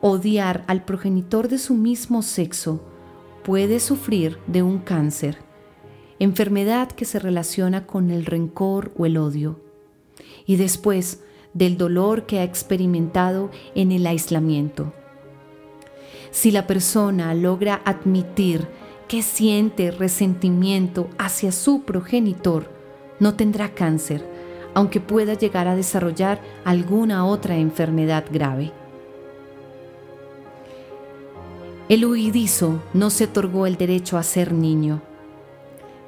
odiar 0.00 0.64
al 0.66 0.84
progenitor 0.84 1.48
de 1.48 1.58
su 1.58 1.74
mismo 1.74 2.22
sexo, 2.22 2.80
puede 3.42 3.80
sufrir 3.80 4.38
de 4.46 4.62
un 4.62 4.78
cáncer, 4.78 5.38
enfermedad 6.18 6.90
que 6.92 7.04
se 7.04 7.18
relaciona 7.18 7.86
con 7.86 8.10
el 8.10 8.26
rencor 8.26 8.92
o 8.96 9.06
el 9.06 9.16
odio. 9.16 9.60
y 10.46 10.56
después 10.56 11.20
del 11.54 11.76
dolor 11.76 12.26
que 12.26 12.38
ha 12.38 12.44
experimentado 12.44 13.50
en 13.74 13.92
el 13.92 14.06
aislamiento. 14.06 14.92
Si 16.32 16.50
la 16.50 16.66
persona 16.66 17.34
logra 17.34 17.82
admitir 17.84 18.66
que 19.06 19.22
siente 19.22 19.90
resentimiento 19.90 21.08
hacia 21.18 21.52
su 21.52 21.82
progenitor, 21.82 22.70
no 23.20 23.34
tendrá 23.34 23.74
cáncer, 23.74 24.26
aunque 24.72 24.98
pueda 24.98 25.34
llegar 25.34 25.68
a 25.68 25.76
desarrollar 25.76 26.40
alguna 26.64 27.26
otra 27.26 27.56
enfermedad 27.56 28.24
grave. 28.32 28.72
El 31.90 32.06
huidizo 32.06 32.82
no 32.94 33.10
se 33.10 33.24
otorgó 33.24 33.66
el 33.66 33.76
derecho 33.76 34.16
a 34.16 34.22
ser 34.22 34.54
niño. 34.54 35.02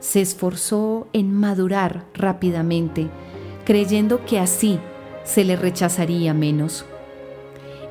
Se 0.00 0.22
esforzó 0.22 1.06
en 1.12 1.34
madurar 1.34 2.06
rápidamente, 2.14 3.10
creyendo 3.66 4.24
que 4.24 4.38
así 4.38 4.80
se 5.24 5.44
le 5.44 5.56
rechazaría 5.56 6.32
menos. 6.32 6.86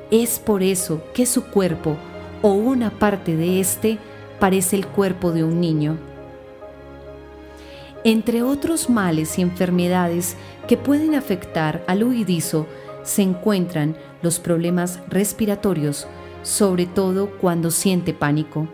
Es 0.09 0.39
por 0.39 0.63
eso 0.63 1.03
que 1.13 1.27
su 1.27 1.43
cuerpo 1.45 1.97
o 2.43 2.51
una 2.51 2.91
parte 2.91 3.35
de 3.35 3.59
éste 3.59 3.97
parece 4.39 4.75
el 4.75 4.85
cuerpo 4.85 5.31
de 5.31 5.43
un 5.43 5.59
niño. 5.59 5.97
Entre 8.03 8.43
otros 8.43 8.89
males 8.89 9.39
y 9.39 9.41
enfermedades 9.41 10.35
que 10.67 10.75
pueden 10.75 11.15
afectar 11.15 11.83
al 11.87 12.03
huidizo 12.03 12.67
se 13.01 13.21
encuentran 13.21 13.95
los 14.21 14.39
problemas 14.39 14.99
respiratorios, 15.07 16.05
sobre 16.41 16.85
todo 16.85 17.31
cuando 17.39 17.71
siente 17.71 18.13
pánico. 18.13 18.67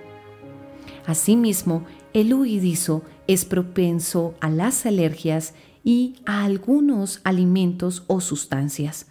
Asimismo, 1.05 1.86
el 2.13 2.34
huidizo 2.34 3.03
es 3.27 3.45
propenso 3.45 4.34
a 4.41 4.49
las 4.49 4.88
alergias 4.88 5.53
y 5.84 6.15
a 6.25 6.43
algunos 6.43 7.21
alimentos 7.23 8.03
o 8.08 8.19
sustancias, 8.19 9.05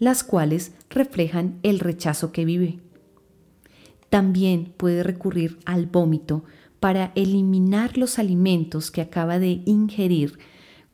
las 0.00 0.24
cuales 0.24 0.72
reflejan 0.90 1.60
el 1.62 1.78
rechazo 1.78 2.32
que 2.32 2.44
vive. 2.44 2.89
También 4.10 4.74
puede 4.76 5.02
recurrir 5.02 5.58
al 5.64 5.86
vómito 5.86 6.44
para 6.80 7.12
eliminar 7.14 7.96
los 7.96 8.18
alimentos 8.18 8.90
que 8.90 9.00
acaba 9.00 9.38
de 9.38 9.62
ingerir 9.66 10.38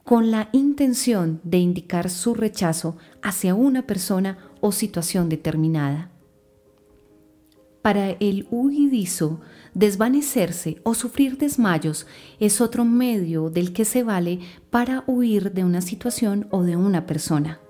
con 0.05 0.31
la 0.31 0.51
intención 0.53 1.41
de 1.43 1.59
indicar 1.59 2.11
su 2.11 2.35
rechazo 2.35 2.97
hacia 3.23 3.57
una 3.57 3.87
persona 3.87 4.39
o 4.61 4.71
situación 4.71 5.29
determinada. 5.29 6.13
Para 7.83 8.11
el 8.11 8.47
huidizo, 8.51 9.41
desvanecerse 9.75 10.81
o 10.83 10.95
sufrir 10.95 11.39
desmayos 11.39 12.07
es 12.39 12.61
otro 12.61 12.85
medio 12.85 13.49
del 13.49 13.73
que 13.73 13.85
se 13.85 14.03
vale 14.03 14.41
para 14.71 15.05
huir 15.07 15.53
de 15.53 15.65
una 15.65 15.81
situación 15.81 16.49
o 16.51 16.63
de 16.63 16.77
una 16.77 17.07
persona. 17.07 17.61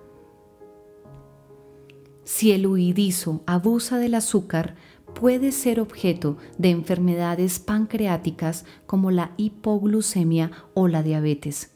Si 2.25 2.51
el 2.53 2.67
huidizo 2.67 3.43
abusa 3.47 3.99
del 3.99 4.15
azúcar, 4.15 4.75
puede 5.19 5.51
ser 5.51 5.81
objeto 5.81 6.37
de 6.59 6.69
enfermedades 6.71 7.59
pancreáticas 7.59 8.67
como 8.85 9.11
la 9.11 9.33
hipoglucemia 9.39 10.51
o 10.75 10.89
la 10.89 11.03
diabetes. 11.03 11.75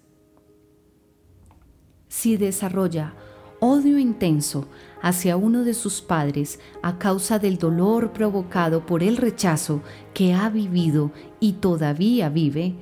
Si 2.08 2.36
desarrolla 2.36 3.14
odio 3.58 3.98
intenso 3.98 4.68
hacia 5.00 5.38
uno 5.38 5.64
de 5.64 5.72
sus 5.72 6.02
padres 6.02 6.60
a 6.82 6.98
causa 6.98 7.38
del 7.38 7.56
dolor 7.56 8.12
provocado 8.12 8.84
por 8.84 9.02
el 9.02 9.16
rechazo 9.16 9.80
que 10.12 10.34
ha 10.34 10.50
vivido 10.50 11.10
y 11.40 11.54
todavía 11.54 12.28
vive, 12.28 12.74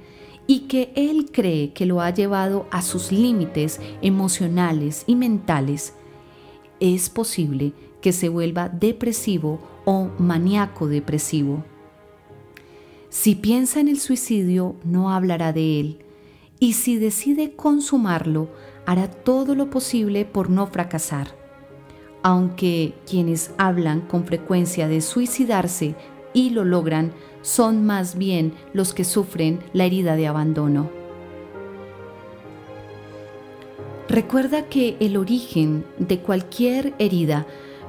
y 0.48 0.60
que 0.60 0.92
él 0.96 1.30
cree 1.30 1.72
que 1.72 1.86
lo 1.86 2.00
ha 2.00 2.10
llevado 2.10 2.66
a 2.70 2.82
sus 2.82 3.12
límites 3.12 3.80
emocionales 4.02 5.04
y 5.06 5.14
mentales, 5.14 5.92
es 6.80 7.10
posible 7.10 7.74
que 8.00 8.12
se 8.12 8.28
vuelva 8.28 8.68
depresivo 8.68 9.60
o 9.84 10.10
maníaco 10.18 10.86
depresivo. 10.86 11.64
Si 13.08 13.34
piensa 13.34 13.80
en 13.80 13.88
el 13.88 13.98
suicidio, 13.98 14.76
no 14.84 15.10
hablará 15.10 15.52
de 15.52 15.80
él, 15.80 15.98
y 16.60 16.74
si 16.74 16.98
decide 16.98 17.54
consumarlo, 17.54 18.48
hará 18.84 19.08
todo 19.10 19.54
lo 19.54 19.70
posible 19.70 20.24
por 20.24 20.50
no 20.50 20.66
fracasar. 20.66 21.28
Aunque 22.22 22.94
quienes 23.08 23.52
hablan 23.56 24.02
con 24.02 24.24
frecuencia 24.24 24.88
de 24.88 25.00
suicidarse 25.00 25.94
y 26.34 26.50
lo 26.50 26.64
logran 26.64 27.12
son 27.42 27.86
más 27.86 28.18
bien 28.18 28.52
los 28.72 28.92
que 28.92 29.04
sufren 29.04 29.60
la 29.72 29.84
herida 29.84 30.16
de 30.16 30.26
abandono. 30.26 30.90
Recuerda 34.08 34.64
que 34.64 34.96
el 35.00 35.16
origen 35.16 35.84
de 35.98 36.18
cualquier 36.20 36.94
herida 36.98 37.46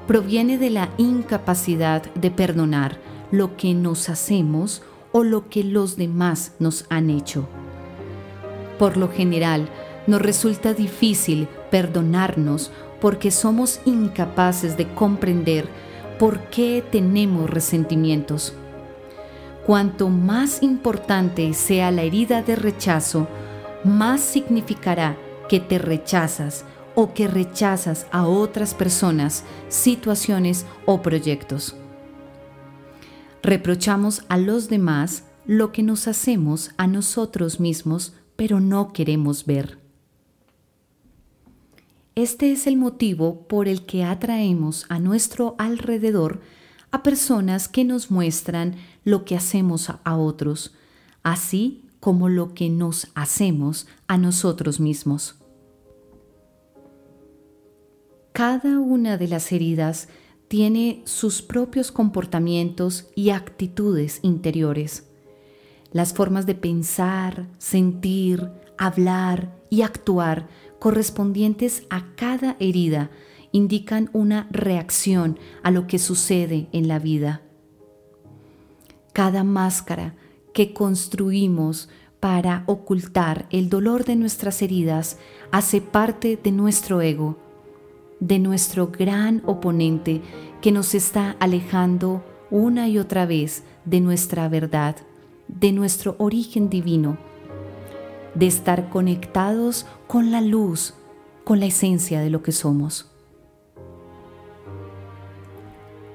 proviene 0.10 0.58
de 0.58 0.72
la 0.72 0.90
incapacidad 0.98 2.02
de 2.16 2.32
perdonar 2.32 2.98
lo 3.30 3.56
que 3.58 3.76
nos 3.76 4.10
hacemos 4.10 4.82
o 5.12 5.24
lo 5.24 5.50
que 5.50 5.64
los 5.64 5.98
demás 5.98 6.54
nos 6.58 6.88
han 6.90 7.12
hecho. 7.12 7.48
Por 8.80 8.98
lo 8.98 9.10
general, 9.10 9.70
nos 10.08 10.20
resulta 10.20 10.74
difícil 10.74 11.48
perdonarnos 11.70 12.72
porque 13.00 13.30
somos 13.30 13.82
incapaces 13.86 14.78
de 14.78 14.92
comprender 14.96 15.70
por 16.18 16.40
qué 16.46 16.84
tenemos 16.92 17.48
resentimientos. 17.48 18.56
Cuanto 19.64 20.10
más 20.10 20.64
importante 20.64 21.54
sea 21.54 21.92
la 21.92 22.02
herida 22.02 22.42
de 22.42 22.56
rechazo, 22.56 23.28
más 23.84 24.22
significará 24.22 25.18
que 25.48 25.60
te 25.60 25.78
rechazas 25.78 26.66
o 26.96 27.14
que 27.14 27.28
rechazas 27.28 28.08
a 28.12 28.28
otras 28.28 28.74
personas, 28.74 29.44
situaciones 29.70 30.66
o 30.86 31.02
proyectos. 31.02 31.76
Reprochamos 33.42 34.24
a 34.28 34.38
los 34.38 34.70
demás 34.70 35.24
lo 35.46 35.72
que 35.72 35.82
nos 35.82 36.08
hacemos 36.08 36.72
a 36.78 36.88
nosotros 36.88 37.60
mismos, 37.60 38.14
pero 38.36 38.60
no 38.60 38.94
queremos 38.94 39.46
ver. 39.46 39.80
Este 42.16 42.52
es 42.52 42.68
el 42.68 42.76
motivo 42.76 43.48
por 43.48 43.68
el 43.68 43.86
que 43.86 44.04
atraemos 44.04 44.86
a 44.90 45.00
nuestro 45.00 45.56
alrededor 45.58 46.42
a 46.92 47.02
personas 47.02 47.68
que 47.68 47.86
nos 47.86 48.12
muestran 48.12 48.76
lo 49.06 49.24
que 49.26 49.36
hacemos 49.36 49.90
a 49.90 50.18
otros, 50.18 50.74
así 51.24 51.86
como 52.00 52.30
lo 52.30 52.54
que 52.54 52.70
nos 52.70 53.08
hacemos 53.16 53.88
a 54.08 54.18
nosotros 54.18 54.80
mismos. 54.80 55.39
Cada 58.34 58.80
una 58.80 59.18
de 59.18 59.28
las 59.28 59.52
heridas 59.52 60.08
tiene 60.48 61.02
sus 61.06 61.42
propios 61.42 61.92
comportamientos 61.92 63.08
y 63.16 63.30
actitudes 63.30 64.20
interiores. 64.24 65.08
Las 65.92 66.14
formas 66.14 66.46
de 66.46 66.56
pensar, 66.56 67.48
sentir, 67.58 68.50
hablar 68.78 69.56
y 69.70 69.82
actuar 69.82 70.48
correspondientes 70.80 71.84
a 71.90 72.16
cada 72.16 72.56
herida 72.60 73.10
indican 73.52 74.10
una 74.14 74.48
reacción 74.52 75.40
a 75.64 75.72
lo 75.72 75.88
que 75.88 76.00
sucede 76.00 76.68
en 76.72 76.88
la 76.88 77.00
vida. 77.00 77.42
Cada 79.14 79.44
máscara 79.44 80.16
que 80.54 80.74
construimos 80.74 81.90
para 82.20 82.64
ocultar 82.68 83.48
el 83.50 83.70
dolor 83.70 84.06
de 84.06 84.16
nuestras 84.16 84.62
heridas 84.62 85.18
hace 85.52 85.82
parte 85.82 86.40
de 86.42 86.52
nuestro 86.52 87.02
ego, 87.02 87.38
de 88.20 88.40
nuestro 88.40 88.88
gran 88.88 89.42
oponente 89.46 90.22
que 90.62 90.72
nos 90.72 90.94
está 90.94 91.36
alejando 91.40 92.24
una 92.52 92.88
y 92.88 92.98
otra 92.98 93.26
vez 93.26 93.64
de 93.86 94.02
nuestra 94.02 94.50
verdad, 94.50 94.96
de 95.48 95.72
nuestro 95.72 96.16
origen 96.18 96.70
divino 96.70 97.18
de 98.36 98.48
estar 98.48 98.90
conectados 98.90 99.86
con 100.08 100.32
la 100.32 100.42
luz, 100.42 100.94
con 101.44 101.60
la 101.60 101.66
esencia 101.66 102.22
de 102.22 102.30
lo 102.30 102.44
que 102.44 102.52
somos. 102.52 103.12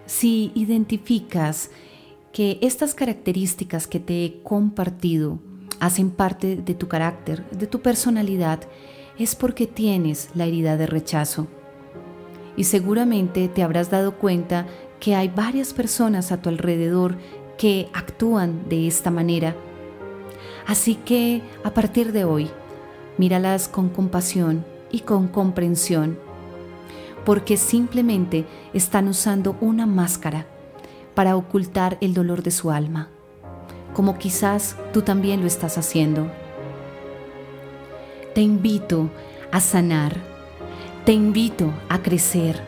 Si 0.07 0.53
identificas 0.55 1.71
que 2.33 2.59
estas 2.63 2.95
características 2.95 3.87
que 3.87 4.01
te 4.01 4.25
he 4.25 4.43
compartido 4.43 5.39
hacen 5.81 6.11
parte 6.11 6.57
de 6.57 6.75
tu 6.75 6.89
carácter, 6.89 7.49
de 7.51 7.67
tu 7.67 7.81
personalidad, 7.81 8.61
es 9.19 9.35
porque 9.35 9.67
tienes 9.67 10.31
la 10.35 10.47
herida 10.47 10.77
de 10.77 10.87
rechazo. 10.87 11.47
Y 12.57 12.65
seguramente 12.65 13.49
te 13.49 13.63
habrás 13.63 13.91
dado 13.91 14.17
cuenta 14.17 14.67
que 15.01 15.15
hay 15.15 15.29
varias 15.29 15.73
personas 15.73 16.33
a 16.33 16.41
tu 16.41 16.49
alrededor 16.49 17.17
que 17.59 17.89
actúan 17.93 18.69
de 18.69 18.87
esta 18.87 19.11
manera 19.11 19.55
Así 20.67 20.95
que 20.95 21.43
a 21.63 21.71
partir 21.71 22.13
de 22.13 22.25
hoy, 22.25 22.51
míralas 23.19 23.69
con 23.69 23.89
compasión 23.91 24.65
y 24.91 25.01
con 25.01 25.29
comprensión, 25.29 26.19
porque 27.25 27.57
simplemente 27.57 28.47
están 28.73 29.09
usando 29.09 29.57
una 29.61 29.87
máscara 29.87 30.47
para 31.15 31.37
ocultar 31.37 31.99
el 32.01 32.15
dolor 32.15 32.43
de 32.43 32.51
su 32.51 32.71
alma, 32.71 33.09
como 33.93 34.19
quizás 34.19 34.77
tú 34.93 35.03
también 35.03 35.41
lo 35.41 35.47
estás 35.47 35.77
haciendo. 35.77 36.31
Te 38.35 38.41
invito 38.41 39.11
a 39.53 39.61
sanar, 39.61 40.17
Te 41.05 41.13
invito 41.13 41.71
a 41.91 42.01
crecer. 42.01 42.59